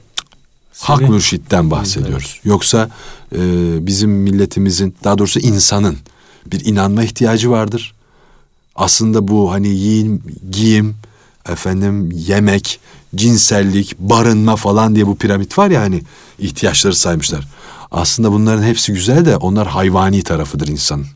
Hak 0.79 1.09
mürşitten 1.09 1.71
bahsediyoruz. 1.71 2.31
Evet. 2.35 2.45
Yoksa 2.45 2.89
e, 3.35 3.39
bizim 3.87 4.11
milletimizin, 4.11 4.95
daha 5.03 5.17
doğrusu 5.17 5.39
insanın 5.39 5.97
bir 6.45 6.65
inanma 6.65 7.03
ihtiyacı 7.03 7.51
vardır. 7.51 7.93
Aslında 8.75 9.27
bu 9.27 9.51
hani 9.51 9.67
yiyin, 9.67 10.23
giyim, 10.51 10.95
efendim 11.49 12.11
yemek, 12.11 12.79
cinsellik, 13.15 13.99
barınma 13.99 14.55
falan 14.55 14.95
diye 14.95 15.07
bu 15.07 15.15
piramit 15.17 15.57
var 15.57 15.69
ya 15.69 15.81
hani 15.81 16.03
ihtiyaçları 16.39 16.95
saymışlar. 16.95 17.47
Aslında 17.91 18.31
bunların 18.31 18.63
hepsi 18.63 18.93
güzel 18.93 19.25
de 19.25 19.37
onlar 19.37 19.67
hayvani 19.67 20.23
tarafıdır 20.23 20.67
insanın. 20.67 21.07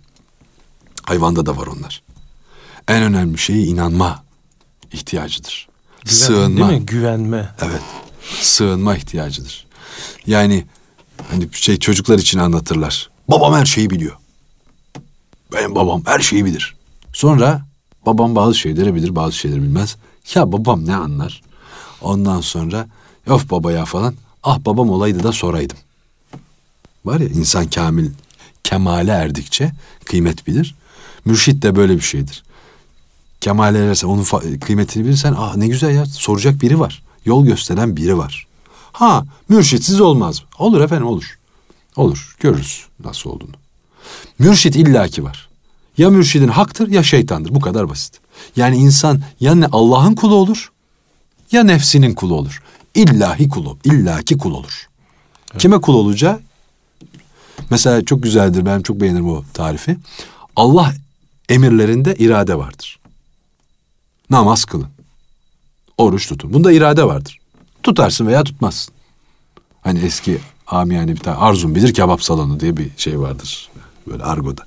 Hayvanda 1.03 1.45
da 1.45 1.57
var 1.57 1.67
onlar. 1.67 2.01
En 2.87 3.03
önemli 3.03 3.37
şey 3.37 3.69
inanma 3.69 4.23
ihtiyacıdır. 4.93 5.67
Güven, 6.03 6.15
Sığınma. 6.15 6.69
Değil 6.69 6.79
mi? 6.79 6.85
Güvenme. 6.85 7.49
Evet. 7.61 7.81
Sığınma 8.41 8.97
ihtiyacıdır. 8.97 9.65
Yani 10.27 10.65
hani 11.31 11.47
şey 11.51 11.79
çocuklar 11.79 12.19
için 12.19 12.39
anlatırlar. 12.39 13.09
Babam 13.27 13.53
her 13.53 13.65
şeyi 13.65 13.89
biliyor. 13.89 14.15
Benim 15.53 15.75
babam 15.75 16.01
her 16.05 16.19
şeyi 16.19 16.45
bilir. 16.45 16.75
Sonra 17.13 17.65
babam 18.05 18.35
bazı 18.35 18.55
şeyleri 18.55 18.95
bilir, 18.95 19.15
bazı 19.15 19.33
şeyleri 19.33 19.61
bilmez. 19.61 19.97
Ya 20.35 20.51
babam 20.51 20.87
ne 20.87 20.95
anlar? 20.95 21.41
Ondan 22.01 22.41
sonra 22.41 22.87
of 23.29 23.51
baba 23.51 23.71
ya 23.71 23.85
falan. 23.85 24.15
Ah 24.43 24.59
babam 24.65 24.89
olaydı 24.89 25.23
da 25.23 25.31
soraydım. 25.31 25.77
Var 27.05 27.19
ya 27.19 27.27
insan 27.27 27.69
kamil, 27.69 28.09
kemale 28.63 29.11
erdikçe 29.11 29.71
kıymet 30.05 30.47
bilir. 30.47 30.75
Mürşit 31.25 31.63
de 31.63 31.75
böyle 31.75 31.95
bir 31.95 32.01
şeydir. 32.01 32.43
Kemale 33.41 33.79
erersen 33.79 34.07
onun 34.07 34.23
kıymetini 34.59 35.05
bilirsen 35.05 35.35
ah 35.37 35.55
ne 35.55 35.67
güzel 35.67 35.95
ya 35.95 36.05
soracak 36.05 36.61
biri 36.61 36.79
var. 36.79 37.03
Yol 37.25 37.45
gösteren 37.45 37.95
biri 37.95 38.17
var. 38.17 38.47
Ha 38.91 39.25
mürşitsiz 39.49 40.01
olmaz. 40.01 40.43
Olur 40.59 40.81
efendim 40.81 41.07
olur. 41.07 41.39
Olur 41.95 42.35
görürüz 42.39 42.85
nasıl 43.03 43.29
olduğunu. 43.29 43.55
Mürşit 44.39 44.75
illaki 44.75 45.23
var. 45.23 45.49
Ya 45.97 46.09
mürşidin 46.09 46.47
haktır 46.47 46.87
ya 46.87 47.03
şeytandır. 47.03 47.55
Bu 47.55 47.59
kadar 47.59 47.89
basit. 47.89 48.19
Yani 48.55 48.77
insan 48.77 49.21
ya 49.39 49.55
ne 49.55 49.65
Allah'ın 49.65 50.15
kulu 50.15 50.35
olur 50.35 50.71
ya 51.51 51.63
nefsinin 51.63 52.13
kulu 52.13 52.35
olur. 52.35 52.61
İllahi 52.95 53.49
kulu, 53.49 53.77
illaki 53.83 54.37
kul 54.37 54.53
olur. 54.53 54.89
Kime 55.57 55.81
kul 55.81 55.93
olacağı? 55.93 56.39
Mesela 57.69 58.05
çok 58.05 58.23
güzeldir. 58.23 58.65
Ben 58.65 58.81
çok 58.81 59.01
beğenirim 59.01 59.29
o 59.29 59.43
tarifi. 59.53 59.97
Allah 60.55 60.93
emirlerinde 61.49 62.15
irade 62.15 62.57
vardır. 62.57 62.99
Namaz 64.29 64.65
kılın. 64.65 64.87
Oruç 65.99 66.27
tutun. 66.27 66.53
Bunda 66.53 66.71
irade 66.71 67.03
vardır. 67.03 67.39
Tutarsın 67.83 68.27
veya 68.27 68.43
tutmazsın. 68.43 68.93
Hani 69.81 69.99
eski 69.99 70.39
amiyane 70.67 71.11
bir 71.11 71.19
tane 71.19 71.37
arzum 71.37 71.75
bilir 71.75 71.93
kebap 71.93 72.23
salonu 72.23 72.59
diye 72.59 72.77
bir 72.77 72.89
şey 72.97 73.19
vardır. 73.19 73.69
Böyle 74.07 74.23
argoda. 74.23 74.61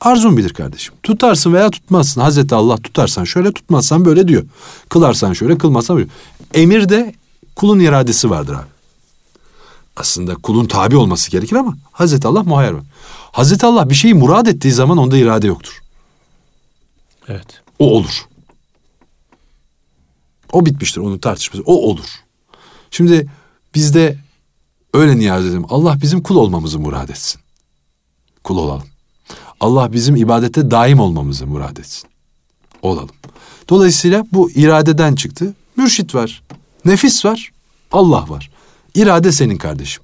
Arzun 0.00 0.36
bilir 0.36 0.54
kardeşim. 0.54 0.94
Tutarsın 1.02 1.52
veya 1.52 1.70
tutmazsın. 1.70 2.20
Hazreti 2.20 2.54
Allah 2.54 2.76
tutarsan 2.76 3.24
şöyle 3.24 3.52
tutmazsan 3.52 4.04
böyle 4.04 4.28
diyor. 4.28 4.44
Kılarsan 4.88 5.32
şöyle 5.32 5.58
kılmazsan 5.58 5.96
böyle. 5.96 6.08
Emirde 6.54 7.14
kulun 7.56 7.80
iradesi 7.80 8.30
vardır 8.30 8.54
abi. 8.54 8.74
Aslında 9.96 10.34
kulun 10.34 10.66
tabi 10.66 10.96
olması 10.96 11.30
gerekir 11.30 11.56
ama 11.56 11.76
Hazreti 11.92 12.28
Allah 12.28 12.42
muhayyer. 12.42 12.74
Hazreti 13.32 13.66
Allah 13.66 13.90
bir 13.90 13.94
şeyi 13.94 14.14
murad 14.14 14.46
ettiği 14.46 14.72
zaman 14.72 14.98
onda 14.98 15.16
irade 15.16 15.46
yoktur. 15.46 15.82
Evet. 17.28 17.62
O 17.78 17.96
olur. 17.96 18.24
O 20.54 20.66
bitmiştir 20.66 21.00
onun 21.00 21.18
tartışması. 21.18 21.62
O 21.66 21.74
olur. 21.74 22.04
Şimdi 22.90 23.28
biz 23.74 23.94
de 23.94 24.18
öyle 24.94 25.18
niyaz 25.18 25.46
edelim. 25.46 25.64
Allah 25.68 25.98
bizim 26.02 26.22
kul 26.22 26.36
olmamızı 26.36 26.78
murad 26.78 27.08
etsin. 27.08 27.40
Kul 28.44 28.58
olalım. 28.58 28.86
Allah 29.60 29.92
bizim 29.92 30.16
ibadete 30.16 30.70
daim 30.70 31.00
olmamızı 31.00 31.46
murad 31.46 31.76
etsin. 31.76 32.10
Olalım. 32.82 33.16
Dolayısıyla 33.68 34.26
bu 34.32 34.50
iradeden 34.50 35.14
çıktı. 35.14 35.54
Mürşit 35.76 36.14
var. 36.14 36.42
Nefis 36.84 37.24
var. 37.24 37.52
Allah 37.92 38.28
var. 38.28 38.50
İrade 38.94 39.32
senin 39.32 39.56
kardeşim. 39.56 40.02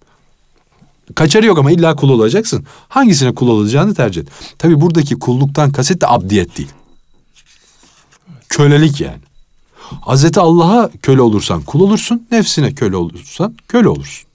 Kaçarı 1.14 1.46
yok 1.46 1.58
ama 1.58 1.70
illa 1.70 1.96
kul 1.96 2.08
olacaksın. 2.08 2.66
Hangisine 2.88 3.34
kul 3.34 3.48
olacağını 3.48 3.94
tercih 3.94 4.22
et. 4.22 4.28
Tabi 4.58 4.80
buradaki 4.80 5.18
kulluktan 5.18 5.72
kasıt 5.72 6.00
da 6.00 6.10
abdiyet 6.10 6.58
değil. 6.58 6.70
Kölelik 8.48 9.00
yani. 9.00 9.29
Hazreti 10.00 10.40
Allah'a 10.40 10.90
köle 11.03 11.22
olursan 11.22 11.62
kul 11.62 11.81
olursun. 11.81 12.26
Nefsine 12.31 12.74
köle 12.74 12.96
olursan 12.96 13.55
köle 13.68 13.88
olursun. 13.88 14.31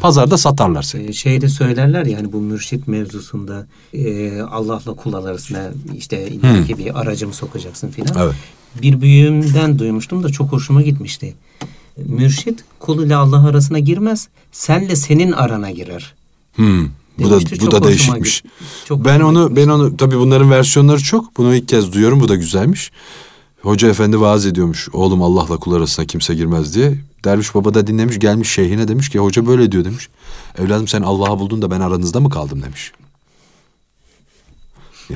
Pazarda 0.00 0.38
satarlar 0.38 0.82
seni. 0.82 1.04
Ee, 1.04 1.12
Şeyde 1.12 1.48
söylerler 1.48 2.06
ya 2.06 2.18
hani 2.18 2.32
bu 2.32 2.40
mürşit 2.40 2.88
mevzusunda 2.88 3.66
e, 3.94 4.40
Allah'la 4.40 4.94
kul 4.94 5.12
arasında 5.12 5.70
işte 5.96 6.28
illaki 6.28 6.78
bir 6.78 7.00
aracımı 7.00 7.34
sokacaksın 7.34 7.88
filan. 7.88 8.14
Evet. 8.18 8.34
Bir 8.82 9.00
büyüğümden 9.00 9.78
duymuştum 9.78 10.22
da 10.22 10.28
çok 10.28 10.52
hoşuma 10.52 10.82
gitmişti. 10.82 11.34
Mürşit 11.96 12.64
kul 12.78 13.02
ile 13.06 13.16
Allah 13.16 13.48
arasına 13.48 13.78
girmez. 13.78 14.28
Senle 14.52 14.96
senin 14.96 15.32
arana 15.32 15.70
girer. 15.70 16.14
Hmm. 16.54 16.88
Bu 17.18 17.30
da 17.30 17.40
bu 17.60 17.70
da 17.70 17.84
değişikmiş. 17.84 18.42
Çok 18.84 19.04
ben 19.04 19.20
onu 19.20 19.56
ben 19.56 19.68
onu 19.68 19.96
tabii 19.96 20.18
bunların 20.18 20.50
versiyonları 20.50 21.02
çok. 21.02 21.36
Bunu 21.36 21.54
ilk 21.54 21.68
kez 21.68 21.92
duyuyorum. 21.92 22.20
Bu 22.20 22.28
da 22.28 22.34
güzelmiş. 22.34 22.92
Hoca 23.68 23.88
efendi 23.88 24.20
vaaz 24.20 24.46
ediyormuş. 24.46 24.88
Oğlum 24.92 25.22
Allah'la 25.22 25.56
kul 25.56 25.72
arasına 25.72 26.06
kimse 26.06 26.34
girmez 26.34 26.74
diye. 26.74 26.98
Derviş 27.24 27.54
baba 27.54 27.74
da 27.74 27.86
dinlemiş 27.86 28.18
gelmiş 28.18 28.50
şeyhine 28.50 28.88
demiş 28.88 29.08
ki 29.08 29.18
hoca 29.18 29.46
böyle 29.46 29.72
diyor 29.72 29.84
demiş. 29.84 30.08
Evladım 30.58 30.88
sen 30.88 31.02
Allah'ı 31.02 31.38
buldun 31.38 31.62
da 31.62 31.70
ben 31.70 31.80
aranızda 31.80 32.20
mı 32.20 32.30
kaldım 32.30 32.62
demiş. 32.62 32.92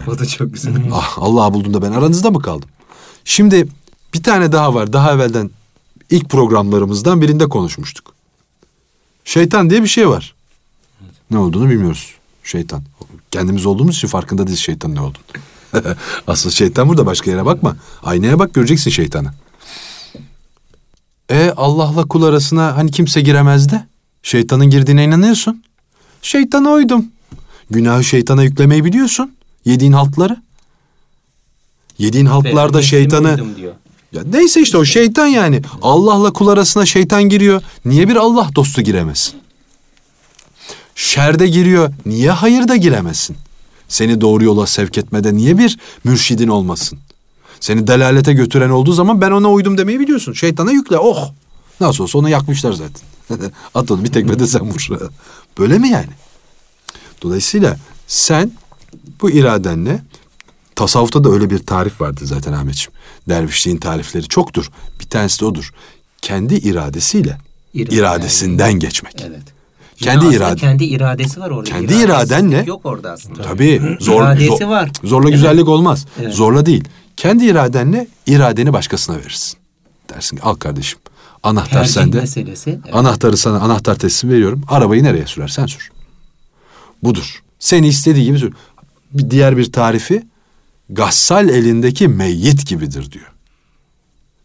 O 0.06 0.18
da 0.18 0.26
çok 0.26 0.52
güzel. 0.54 0.74
Ah 0.92 1.18
Allah'ı 1.18 1.54
buldun 1.54 1.74
da 1.74 1.82
ben 1.82 1.92
aranızda 1.92 2.30
mı 2.30 2.42
kaldım? 2.42 2.68
Şimdi 3.24 3.68
bir 4.14 4.22
tane 4.22 4.52
daha 4.52 4.74
var. 4.74 4.92
Daha 4.92 5.12
evvelden 5.12 5.50
ilk 6.10 6.30
programlarımızdan 6.30 7.20
birinde 7.20 7.48
konuşmuştuk. 7.48 8.14
Şeytan 9.24 9.70
diye 9.70 9.82
bir 9.82 9.88
şey 9.88 10.08
var. 10.08 10.34
Ne 11.30 11.38
olduğunu 11.38 11.70
bilmiyoruz. 11.70 12.14
Şeytan. 12.44 12.82
Kendimiz 13.30 13.66
olduğumuz 13.66 13.96
için 13.96 14.08
farkında 14.08 14.46
değiliz 14.46 14.60
şeytanın 14.60 14.94
ne 14.94 15.00
olduğunu. 15.00 15.22
Asıl 16.26 16.50
şeytan 16.50 16.88
burada 16.88 17.06
başka 17.06 17.30
yere 17.30 17.44
bakma. 17.44 17.76
Aynaya 18.02 18.38
bak 18.38 18.54
göreceksin 18.54 18.90
şeytanı. 18.90 19.32
E 21.30 21.52
Allah'la 21.56 22.04
kul 22.04 22.22
arasına 22.22 22.76
hani 22.76 22.90
kimse 22.90 23.20
giremez 23.20 23.72
de 23.72 23.87
şeytanın 24.22 24.70
girdiğine 24.70 25.04
inanıyorsun. 25.04 25.62
Şeytana 26.22 26.70
uydum. 26.70 27.06
Günahı 27.70 28.04
şeytana 28.04 28.42
yüklemeyi 28.42 28.85
biliyorsun. 28.85 29.32
Yediğin 29.64 29.92
haltları. 29.92 30.37
Yediğin 31.98 32.26
haltlarda 32.26 32.78
Ve 32.78 32.82
şeytanı 32.82 33.40
ya 34.12 34.22
neyse 34.32 34.61
işte 34.61 34.78
o 34.78 34.85
şeytan 34.85 35.26
yani. 35.26 35.62
Allah'la 35.82 36.32
kul 36.32 36.48
arasına 36.48 36.87
şeytan 36.87 37.22
giriyor. 37.22 37.62
Niye 37.85 38.08
bir 38.08 38.16
Allah 38.16 38.48
dostu 38.56 38.82
giremez? 38.82 39.35
Şerde 40.94 41.46
giriyor. 41.46 41.92
Niye 42.06 42.30
hayırda 42.30 42.76
giremezsin? 42.76 43.37
Seni 43.92 44.20
doğru 44.20 44.44
yola 44.44 44.66
sevk 44.66 44.98
etmede 44.98 45.35
niye 45.35 45.59
bir 45.59 45.78
mürşidin 46.05 46.48
olmasın? 46.48 46.98
Seni 47.61 47.87
delalete 47.87 48.33
götüren 48.33 48.70
olduğu 48.70 48.92
zaman 48.92 49.20
ben 49.20 49.31
ona 49.31 49.50
uydum 49.50 49.78
demeyi 49.78 50.00
biliyorsun. 50.00 50.33
Şeytana 50.33 50.72
yükle. 50.72 50.98
Oh! 50.98 51.33
Nasıl 51.81 52.05
olsa 52.05 52.18
onu 52.18 52.28
yakmışlar 52.28 52.72
zaten. 52.72 53.02
At 53.74 53.90
onu 53.90 54.05
bir 54.05 54.12
tekmede 54.12 54.46
sen 54.46 54.70
vur. 54.70 54.88
Böyle 55.59 55.78
mi 55.78 55.88
yani? 55.88 56.11
Dolayısıyla 57.22 57.76
sen 58.07 58.52
bu 59.22 59.31
iradenle 59.31 60.02
tasavvufta 60.74 61.24
da 61.24 61.31
öyle 61.31 61.50
bir 61.50 61.59
tarif 61.59 62.00
vardır 62.00 62.26
zaten 62.26 62.52
Ahmetciğim. 62.52 62.92
Dervişliğin 63.28 63.76
tarifleri 63.76 64.28
çoktur. 64.28 64.70
Bir 65.00 65.07
tanesi 65.07 65.40
de 65.40 65.44
odur. 65.44 65.70
Kendi 66.22 66.55
iradesiyle 66.55 67.38
İrade. 67.74 67.94
iradesinden 67.94 68.72
geçmek. 68.72 69.14
Evet. 69.26 69.42
Kendi 70.02 70.26
aslında 70.26 70.36
irade- 70.44 70.56
kendi 70.60 70.84
iradesi 70.84 71.40
var 71.40 71.50
orada. 71.50 71.70
Kendi 71.70 71.92
iradenle- 71.94 72.64
yok 72.66 72.80
orada 72.86 73.12
aslında. 73.12 73.42
Tabii 73.42 73.96
zor, 74.00 74.22
İradesi 74.22 74.46
zor- 74.58 74.68
var. 74.68 74.90
zorla 75.04 75.28
Evet. 75.28 75.36
güzellik 75.38 75.68
olmaz. 75.68 76.06
Evet. 76.22 76.34
Zorla 76.34 76.66
değil. 76.66 76.84
Kendi 77.16 77.44
iradenle 77.46 78.07
iradeni 78.26 78.72
başkasına 78.72 79.16
verirsin. 79.16 79.59
Dersin 80.11 80.36
ki 80.36 80.42
al 80.42 80.55
kardeşim 80.55 80.98
anahtar 81.42 81.70
Tercih 81.78 81.92
sende. 81.92 82.20
meselesi. 82.20 82.70
Evet. 82.84 82.94
Anahtarı 82.94 83.36
sana 83.36 83.61
anahtar 83.61 83.94
teslim 83.98 84.30
veriyorum. 84.30 84.62
Arabayı 84.68 85.03
nereye 85.05 85.26
sürersen 85.26 85.66
sür. 85.66 85.90
Budur. 87.03 87.42
Seni 87.59 87.88
istediği 87.88 88.24
gibi 88.24 88.38
sür. 88.38 88.53
Bir 89.12 89.30
diğer 89.30 89.57
bir 89.57 89.72
tarifi 89.72 90.22
gassal 90.90 91.48
elindeki 91.48 92.09
meyyit 92.09 92.66
gibidir 92.66 93.12
diyor. 93.12 93.32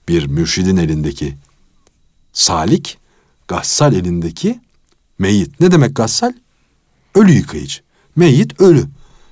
Bir 0.10 0.26
mürşidin 0.28 0.78
elindeki 0.78 1.36
salik, 2.34 2.98
gassal 3.48 3.94
elindeki 3.94 4.60
meyyit. 5.20 5.60
Ne 5.60 5.72
demek 5.72 5.96
gassal? 5.96 6.34
Ölü 7.16 7.32
yıkayıcı. 7.32 7.80
Meyyit 8.16 8.62
ölü. 8.62 8.86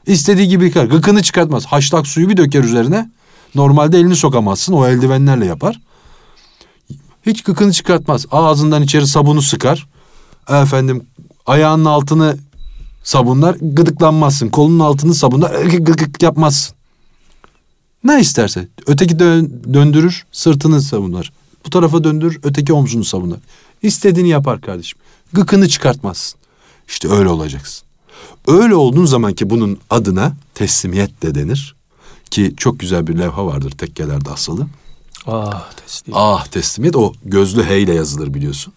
İstediği 0.08 0.48
gibi 0.48 0.66
yıkar. 0.66 0.86
Gıkını 0.86 1.22
çıkartmaz. 1.22 1.66
Haşlak 1.66 2.08
suyu 2.08 2.30
bir 2.30 2.38
döker 2.38 2.64
üzerine. 2.64 3.10
Normalde 3.56 4.00
elini 4.00 4.16
sokamazsın. 4.16 4.74
O 4.74 4.88
eldivenlerle 4.88 5.46
yapar. 5.46 5.82
Hiç 7.26 7.44
gıkını 7.44 7.72
çıkartmaz. 7.72 8.26
Ağzından 8.32 8.84
içeri 8.84 9.08
sabunu 9.08 9.42
sıkar. 9.42 9.88
Efendim 10.50 11.06
ayağının 11.46 11.86
altını 11.86 12.38
sabunlar 13.04 13.56
gıdıklanmazsın. 13.62 14.50
Kolunun 14.50 14.80
altını 14.80 15.16
sabunlar 15.16 15.66
gık 15.66 16.24
yapmazsın. 16.24 16.76
Ne 18.04 18.20
isterse. 18.20 18.68
Öteki 18.88 19.20
dön, 19.20 19.64
döndürür, 19.74 20.26
sırtını 20.32 20.82
savunar. 20.82 21.32
Bu 21.66 21.70
tarafa 21.70 22.04
döndürür, 22.04 22.40
öteki 22.44 22.74
omzunu 22.74 23.04
savunar. 23.04 23.40
İstediğini 23.82 24.30
yapar 24.30 24.62
kardeşim. 24.62 25.00
Gıkını 25.36 25.70
çıkartmazsın. 25.70 26.40
İşte 26.88 27.10
öyle 27.10 27.30
olacaksın. 27.30 27.86
Öyle 28.48 28.76
olduğun 28.76 29.06
zaman 29.06 29.34
ki 29.34 29.50
bunun 29.50 29.80
adına 29.90 30.34
teslimiyet 30.54 31.22
de 31.22 31.36
denir. 31.36 31.76
Ki 32.32 32.54
çok 32.58 32.80
güzel 32.80 33.08
bir 33.08 33.18
levha 33.18 33.46
vardır 33.46 33.72
tekkelerde 33.72 34.30
asılı. 34.30 34.68
Ah 35.28 35.72
teslim. 35.72 36.16
Ah 36.18 36.46
teslimiyet 36.46 36.96
o 36.96 37.14
gözlü 37.26 37.64
H 37.64 37.80
ile 37.80 37.94
yazılır 37.94 38.34
biliyorsun. 38.34 38.74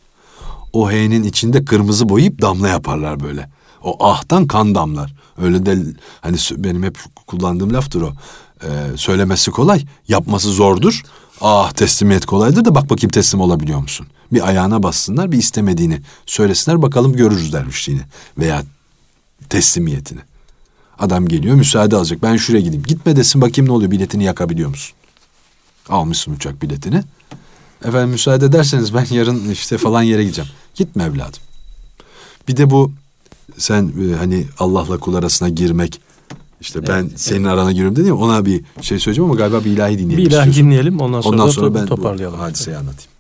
O 0.73 0.91
H'nin 0.91 1.23
içinde 1.23 1.65
kırmızı 1.65 2.09
boyayıp 2.09 2.41
damla 2.41 2.69
yaparlar 2.69 3.21
böyle. 3.21 3.51
O 3.83 4.07
ahtan 4.07 4.47
kan 4.47 4.75
damlar. 4.75 5.15
Öyle 5.43 5.67
de 5.67 5.79
hani 6.21 6.37
benim 6.57 6.83
hep 6.83 6.99
kullandığım 7.27 7.73
laftır 7.73 8.03
o. 8.03 8.13
Ee, 8.63 8.69
söylemesi 8.97 9.51
kolay, 9.51 9.85
yapması 10.09 10.51
zordur. 10.51 11.03
Ah 11.41 11.73
teslimiyet 11.73 12.27
kolaydır 12.27 12.65
da 12.65 12.75
bak 12.75 12.91
bakayım 12.91 13.11
teslim 13.11 13.41
olabiliyor 13.41 13.79
musun? 13.79 14.07
Bir 14.33 14.49
ayağına 14.49 14.83
bassınlar, 14.83 15.33
bir 15.33 15.39
istemediğini 15.39 16.01
söylesinler 16.27 16.83
bakalım 16.83 17.13
görürüz 17.17 17.53
dermişliğini 17.53 18.03
veya 18.39 18.63
teslimiyetini. 19.49 20.21
Adam 20.99 21.29
geliyor 21.29 21.55
müsaade 21.55 21.97
alacak. 21.97 22.23
Ben 22.23 22.37
şuraya 22.37 22.61
gideyim. 22.61 22.83
Gitme 22.83 23.17
desin 23.17 23.41
bakayım 23.41 23.69
ne 23.69 23.73
oluyor 23.73 23.91
biletini 23.91 24.25
yakabiliyor 24.25 24.69
musun? 24.69 24.97
Almışsın 25.89 26.33
uçak 26.33 26.63
biletini. 26.63 27.03
Efendim 27.85 28.09
müsaade 28.09 28.47
ederseniz 28.47 28.95
ben 28.95 29.07
yarın 29.11 29.51
işte 29.51 29.79
falan 29.79 30.03
yere 30.03 30.23
gideceğim. 30.23 30.51
Gitme 30.75 31.05
evladım. 31.05 31.41
Bir 32.49 32.57
de 32.57 32.71
bu 32.71 32.93
sen 33.59 33.93
e, 34.11 34.17
hani 34.17 34.47
Allah'la 34.59 34.99
kul 34.99 35.15
arasına 35.15 35.49
girmek 35.49 36.01
işte 36.61 36.87
ben 36.87 37.03
evet, 37.03 37.21
senin 37.21 37.45
evet. 37.45 37.53
arana 37.53 37.73
giriyorum 37.73 37.97
dedim 37.97 38.07
ya 38.07 38.17
ona 38.17 38.45
bir 38.45 38.65
şey 38.81 38.99
söyleyeceğim 38.99 39.31
ama 39.31 39.39
galiba 39.39 39.65
bir 39.65 39.71
ilahi 39.71 39.99
dinleyelim. 39.99 40.25
Bir 40.25 40.31
ilahi 40.31 40.49
istiyorsun. 40.49 40.65
dinleyelim 40.65 41.01
ondan 41.01 41.21
sonra, 41.21 41.43
ondan 41.43 41.51
sonra 41.51 41.75
ben 41.75 41.87
toparlayalım. 41.87 42.39
hadiseyi 42.39 42.77
anlatayım. 42.77 43.11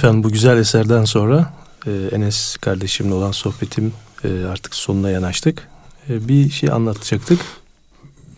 Efendim 0.00 0.24
bu 0.24 0.30
güzel 0.30 0.56
eserden 0.56 1.04
sonra 1.04 1.54
e, 1.86 1.90
Enes 2.12 2.56
kardeşimle 2.56 3.14
olan 3.14 3.32
sohbetim 3.32 3.92
e, 4.24 4.44
artık 4.44 4.74
sonuna 4.74 5.10
yanaştık. 5.10 5.68
E, 6.08 6.28
bir 6.28 6.50
şey 6.50 6.70
anlatacaktık. 6.70 7.40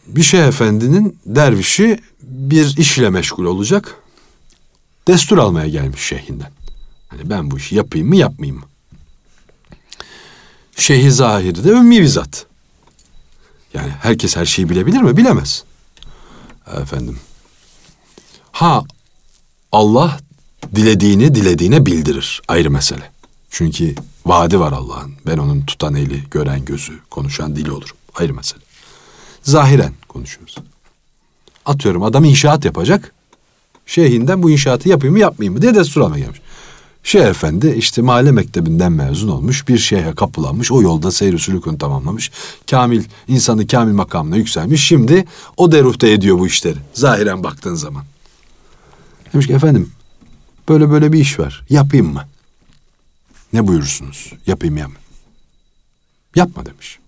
Bir 0.06 0.22
şey 0.22 0.48
efendinin 0.48 1.18
dervişi 1.26 2.00
bir 2.22 2.76
işle 2.76 3.10
meşgul 3.10 3.44
olacak. 3.44 3.94
Destur 5.08 5.38
almaya 5.38 5.68
gelmiş 5.68 6.00
şeyhinden. 6.00 6.50
Hani 7.08 7.30
ben 7.30 7.50
bu 7.50 7.58
işi 7.58 7.74
yapayım 7.74 8.08
mı 8.08 8.16
yapmayayım 8.16 8.60
mı? 8.60 8.66
Şeyhi 10.76 11.10
Zahir 11.10 11.64
de 11.64 11.68
ümmi 11.68 12.00
bir 12.00 12.06
zat. 12.06 12.46
Yani 13.74 13.90
herkes 14.00 14.36
her 14.36 14.44
şeyi 14.46 14.68
bilebilir 14.68 15.00
mi? 15.00 15.16
Bilemez. 15.16 15.64
Efendim. 16.82 17.18
Ha 18.52 18.82
Allah 19.72 20.18
dilediğini 20.74 21.34
dilediğine 21.34 21.86
bildirir. 21.86 22.42
Ayrı 22.48 22.70
mesele. 22.70 23.10
Çünkü 23.50 23.94
vaadi 24.26 24.60
var 24.60 24.72
Allah'ın. 24.72 25.12
Ben 25.26 25.38
onun 25.38 25.62
tutan 25.62 25.94
eli, 25.94 26.24
gören 26.30 26.64
gözü, 26.64 26.92
konuşan 27.10 27.56
dili 27.56 27.70
olurum. 27.70 27.96
Ayrı 28.14 28.34
mesele. 28.34 28.60
Zahiren 29.42 29.92
konuşuyoruz. 30.08 30.56
Atıyorum 31.64 32.02
adam 32.02 32.24
inşaat 32.24 32.64
yapacak. 32.64 33.12
Şeyhinden 33.86 34.42
bu 34.42 34.50
inşaatı 34.50 34.88
yapayım 34.88 35.12
mı 35.12 35.20
yapmayayım 35.20 35.54
mı 35.54 35.62
diye 35.62 35.74
destur 35.74 36.00
almaya 36.00 36.18
gelmiş. 36.18 36.40
Şeyh 37.04 37.24
Efendi 37.24 37.74
işte 37.78 38.02
mahalle 38.02 38.32
mektebinden 38.32 38.92
mezun 38.92 39.28
olmuş. 39.28 39.68
Bir 39.68 39.78
şeyhe 39.78 40.14
kapılanmış. 40.14 40.72
O 40.72 40.82
yolda 40.82 41.10
seyir 41.10 41.38
sülükünü 41.38 41.78
tamamlamış. 41.78 42.30
Kamil, 42.70 43.04
insanı 43.28 43.66
kamil 43.66 43.92
makamına 43.92 44.36
yükselmiş. 44.36 44.86
Şimdi 44.86 45.24
o 45.56 45.72
deruhte 45.72 46.10
ediyor 46.10 46.38
bu 46.38 46.46
işleri. 46.46 46.78
Zahiren 46.94 47.44
baktığın 47.44 47.74
zaman. 47.74 48.04
Demiş 49.32 49.46
ki 49.46 49.52
efendim 49.52 49.92
böyle 50.68 50.90
böyle 50.90 51.12
bir 51.12 51.20
iş 51.20 51.38
var. 51.38 51.64
Yapayım 51.70 52.12
mı? 52.12 52.24
Ne 53.52 53.66
buyurursunuz? 53.66 54.32
Yapayım 54.46 54.76
ya 54.76 54.88
mı? 54.88 54.94
Yapma 56.36 56.66
demiş. 56.66 56.98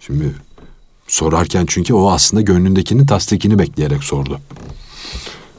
Şimdi 0.00 0.34
sorarken 1.08 1.66
çünkü 1.68 1.94
o 1.94 2.10
aslında 2.10 2.40
gönlündekinin 2.40 3.06
tasdikini 3.06 3.58
bekleyerek 3.58 4.04
sordu. 4.04 4.40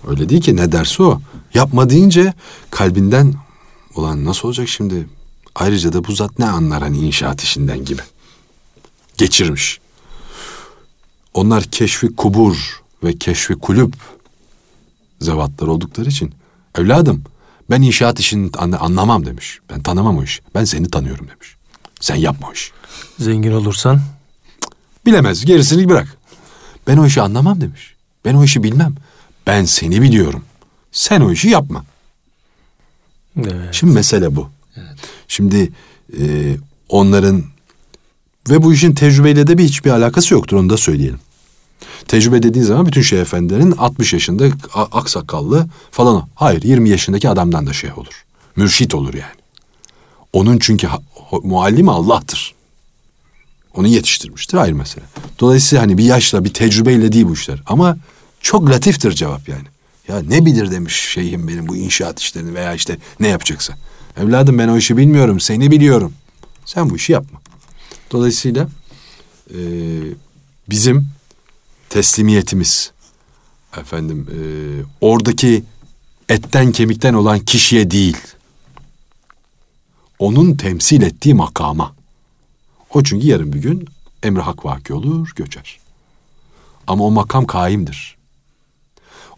Öyle 0.07 0.30
değil 0.30 0.41
ki 0.41 0.55
ne 0.55 0.72
derse 0.72 1.03
o. 1.03 1.22
Yapma 1.53 1.89
deyince 1.89 2.34
kalbinden 2.72 3.34
ulan 3.95 4.26
nasıl 4.26 4.47
olacak 4.47 4.67
şimdi? 4.67 5.07
Ayrıca 5.55 5.93
da 5.93 6.03
bu 6.03 6.11
zat 6.11 6.39
ne 6.39 6.45
anlar 6.45 6.82
hani 6.82 6.97
inşaat 6.97 7.43
işinden 7.43 7.86
gibi. 7.86 8.01
Geçirmiş. 9.17 9.80
Onlar 11.34 11.63
keşfi 11.63 12.15
kubur 12.15 12.82
ve 13.03 13.17
keşfi 13.17 13.55
kulüp 13.55 13.93
zevatlar 15.22 15.67
oldukları 15.67 16.09
için 16.09 16.34
evladım 16.78 17.24
ben 17.70 17.82
inşaat 17.82 18.20
işini 18.20 18.51
anlamam 18.57 19.26
demiş. 19.26 19.59
Ben 19.70 19.84
tanımam 19.84 20.17
o 20.17 20.24
işi. 20.24 20.41
Ben 20.55 20.63
seni 20.63 20.89
tanıyorum 20.89 21.28
demiş. 21.28 21.55
Sen 21.99 22.15
yapma 22.15 22.47
o 22.49 22.53
işi. 22.53 22.72
Zengin 23.20 23.51
olursan? 23.51 24.01
Bilemez. 25.05 25.45
Gerisini 25.45 25.89
bırak. 25.89 26.17
Ben 26.88 26.97
o 26.97 27.05
işi 27.05 27.22
anlamam 27.22 27.61
demiş. 27.61 27.95
Ben 28.26 28.34
o 28.34 28.43
işi 28.43 28.63
bilmem. 28.63 28.95
Ben 29.47 29.65
seni 29.65 30.01
biliyorum. 30.01 30.45
Sen 30.91 31.22
o 31.22 31.32
işi 31.32 31.49
yapma. 31.49 31.86
Evet. 33.38 33.74
Şimdi 33.74 33.93
mesele 33.93 34.36
bu. 34.36 34.49
Evet. 34.76 34.97
Şimdi 35.28 35.72
e, 36.20 36.55
onların 36.89 37.43
ve 38.49 38.63
bu 38.63 38.74
işin 38.74 38.95
tecrübeyle 38.95 39.47
de 39.47 39.57
bir 39.57 39.63
hiçbir 39.63 39.91
alakası 39.91 40.34
yoktur 40.34 40.57
onu 40.57 40.70
da 40.70 40.78
söyleyelim. 40.78 41.20
Tecrübe 42.08 42.44
dediğin 42.44 42.66
zaman 42.66 42.86
bütün 42.86 43.02
şeyh 43.02 43.22
efendilerin 43.22 43.72
60 43.72 44.14
yaşında 44.14 44.46
aksakallı 44.74 45.68
falan. 45.92 46.28
Hayır 46.36 46.64
20 46.64 46.90
yaşındaki 46.90 47.30
adamdan 47.30 47.68
da 47.68 47.74
şeyh 47.74 47.98
olur. 47.98 48.26
Mürşit 48.56 48.96
olur 48.96 49.14
yani. 49.14 49.40
Onun 50.34 50.60
çünkü 50.60 50.88
muallimi 51.44 51.92
Allah'tır. 51.92 52.54
Onu 53.76 53.88
yetiştirmiştir 53.88 54.58
ayrı 54.58 54.76
mesele. 54.76 55.06
Dolayısıyla 55.40 55.84
hani 55.84 55.98
bir 55.98 56.04
yaşla 56.04 56.46
bir 56.46 56.54
tecrübeyle 56.54 57.12
değil 57.12 57.26
bu 57.26 57.34
işler. 57.34 57.64
Ama 57.66 57.98
çok 58.42 58.70
latiftir 58.70 59.12
cevap 59.12 59.50
yani. 59.50 59.66
Ya 60.08 60.22
ne 60.22 60.46
bilir 60.46 60.72
demiş 60.72 60.96
şeyhim 60.96 61.48
benim 61.48 61.68
bu 61.68 61.76
inşaat 61.76 62.20
işlerini 62.20 62.54
veya 62.54 62.74
işte 62.74 62.98
ne 63.20 63.28
yapacaksa. 63.28 63.74
Evladım 64.18 64.60
ben 64.60 64.68
o 64.68 64.78
işi 64.78 64.98
bilmiyorum 64.98 65.40
seni 65.40 65.72
biliyorum. 65.72 66.14
Sen 66.66 66.90
bu 66.90 66.96
işi 66.96 67.12
yapma. 67.12 67.42
Dolayısıyla 68.12 68.70
e, 69.50 69.60
bizim 70.70 71.08
teslimiyetimiz 71.90 72.92
efendim 73.78 74.28
e, 74.32 74.40
oradaki 75.02 75.64
etten 76.30 76.72
kemikten 76.72 77.14
olan 77.14 77.40
kişiye 77.40 77.92
değil 77.92 78.18
onun 80.20 80.56
temsil 80.56 81.02
ettiği 81.02 81.34
makama. 81.34 81.96
O 82.94 83.04
çünkü 83.04 83.28
yarın 83.28 83.54
bir 83.54 83.60
gün 83.60 83.88
emri 84.24 84.42
hak 84.42 84.66
vaki 84.66 84.94
olur, 84.94 85.32
göçer. 85.36 85.80
Ama 86.88 87.04
o 87.04 87.12
makam 87.12 87.46
kaimdir. 87.46 88.18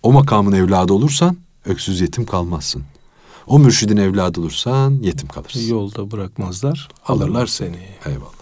O 0.03 0.11
makamın 0.11 0.51
evladı 0.51 0.93
olursan 0.93 1.37
öksüz 1.65 2.01
yetim 2.01 2.25
kalmazsın. 2.25 2.83
O 3.47 3.59
mürşidin 3.59 3.97
evladı 3.97 4.39
olursan 4.39 4.99
yetim 5.01 5.27
kalırsın. 5.27 5.69
Yolda 5.69 6.11
bırakmazlar, 6.11 6.89
alırlar 7.07 7.47
seni. 7.47 7.79
Eyvallah. 8.05 8.40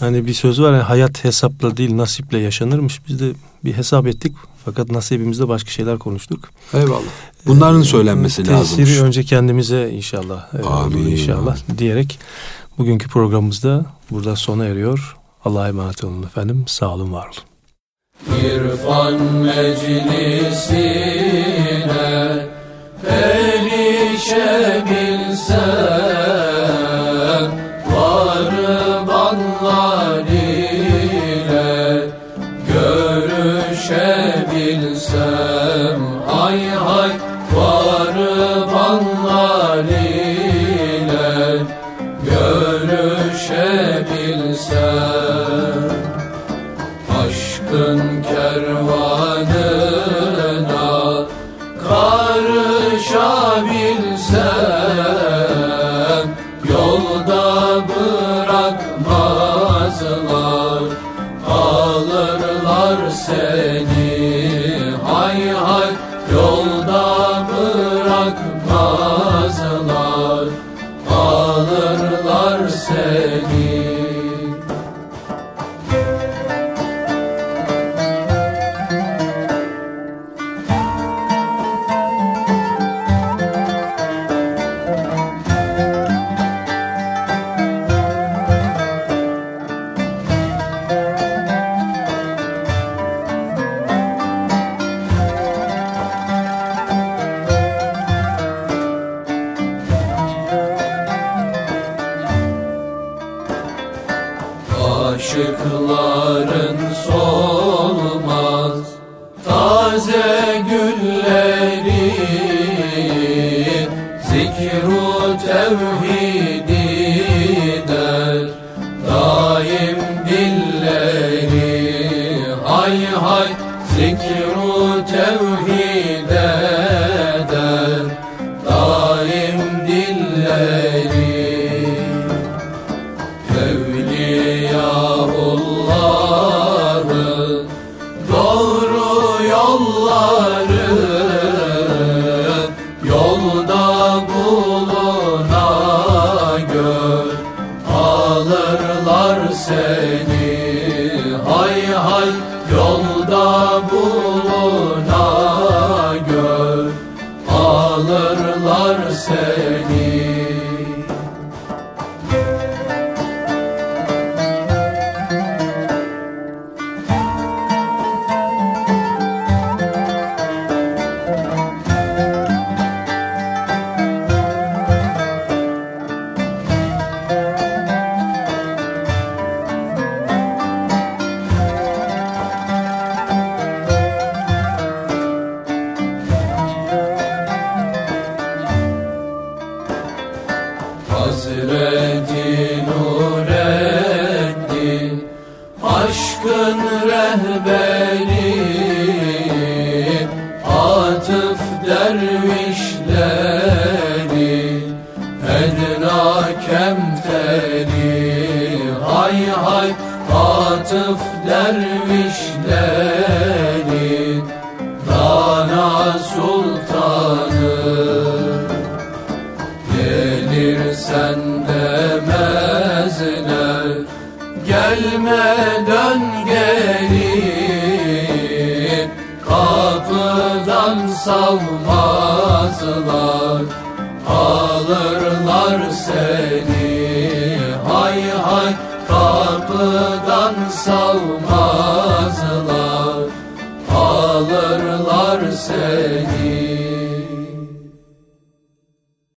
Hani 0.00 0.26
bir 0.26 0.34
söz 0.34 0.60
var 0.60 0.72
ya 0.72 0.88
hayat 0.88 1.24
hesapla 1.24 1.76
değil 1.76 1.96
nasiple 1.96 2.38
yaşanırmış. 2.38 3.00
Biz 3.08 3.20
de 3.20 3.32
bir 3.64 3.72
hesap 3.72 4.06
ettik 4.06 4.32
fakat 4.64 4.90
nasibimizde 4.90 5.48
başka 5.48 5.70
şeyler 5.70 5.98
konuştuk. 5.98 6.48
Eyvallah. 6.74 7.02
Bunların 7.46 7.80
ee, 7.80 7.84
söylenmesi 7.84 8.46
lazım. 8.48 8.76
Tesiri 8.76 9.02
önce 9.02 9.24
kendimize 9.24 9.90
inşallah. 9.90 10.54
E, 10.54 10.62
Amin. 10.62 11.06
inşallah 11.06 11.56
amin. 11.68 11.78
diyerek 11.78 12.18
bugünkü 12.78 13.08
programımızda 13.08 13.86
burada 14.10 14.36
sona 14.36 14.64
eriyor. 14.64 15.16
Allah'a 15.44 15.68
emanet 15.68 16.04
olun 16.04 16.22
efendim. 16.22 16.64
Sağ 16.66 16.94
olun, 16.94 17.12
var 17.12 17.26
olun. 17.26 17.36
İrfan 18.44 19.22
meclisine 19.22 20.78
erişebilsem 24.18 26.07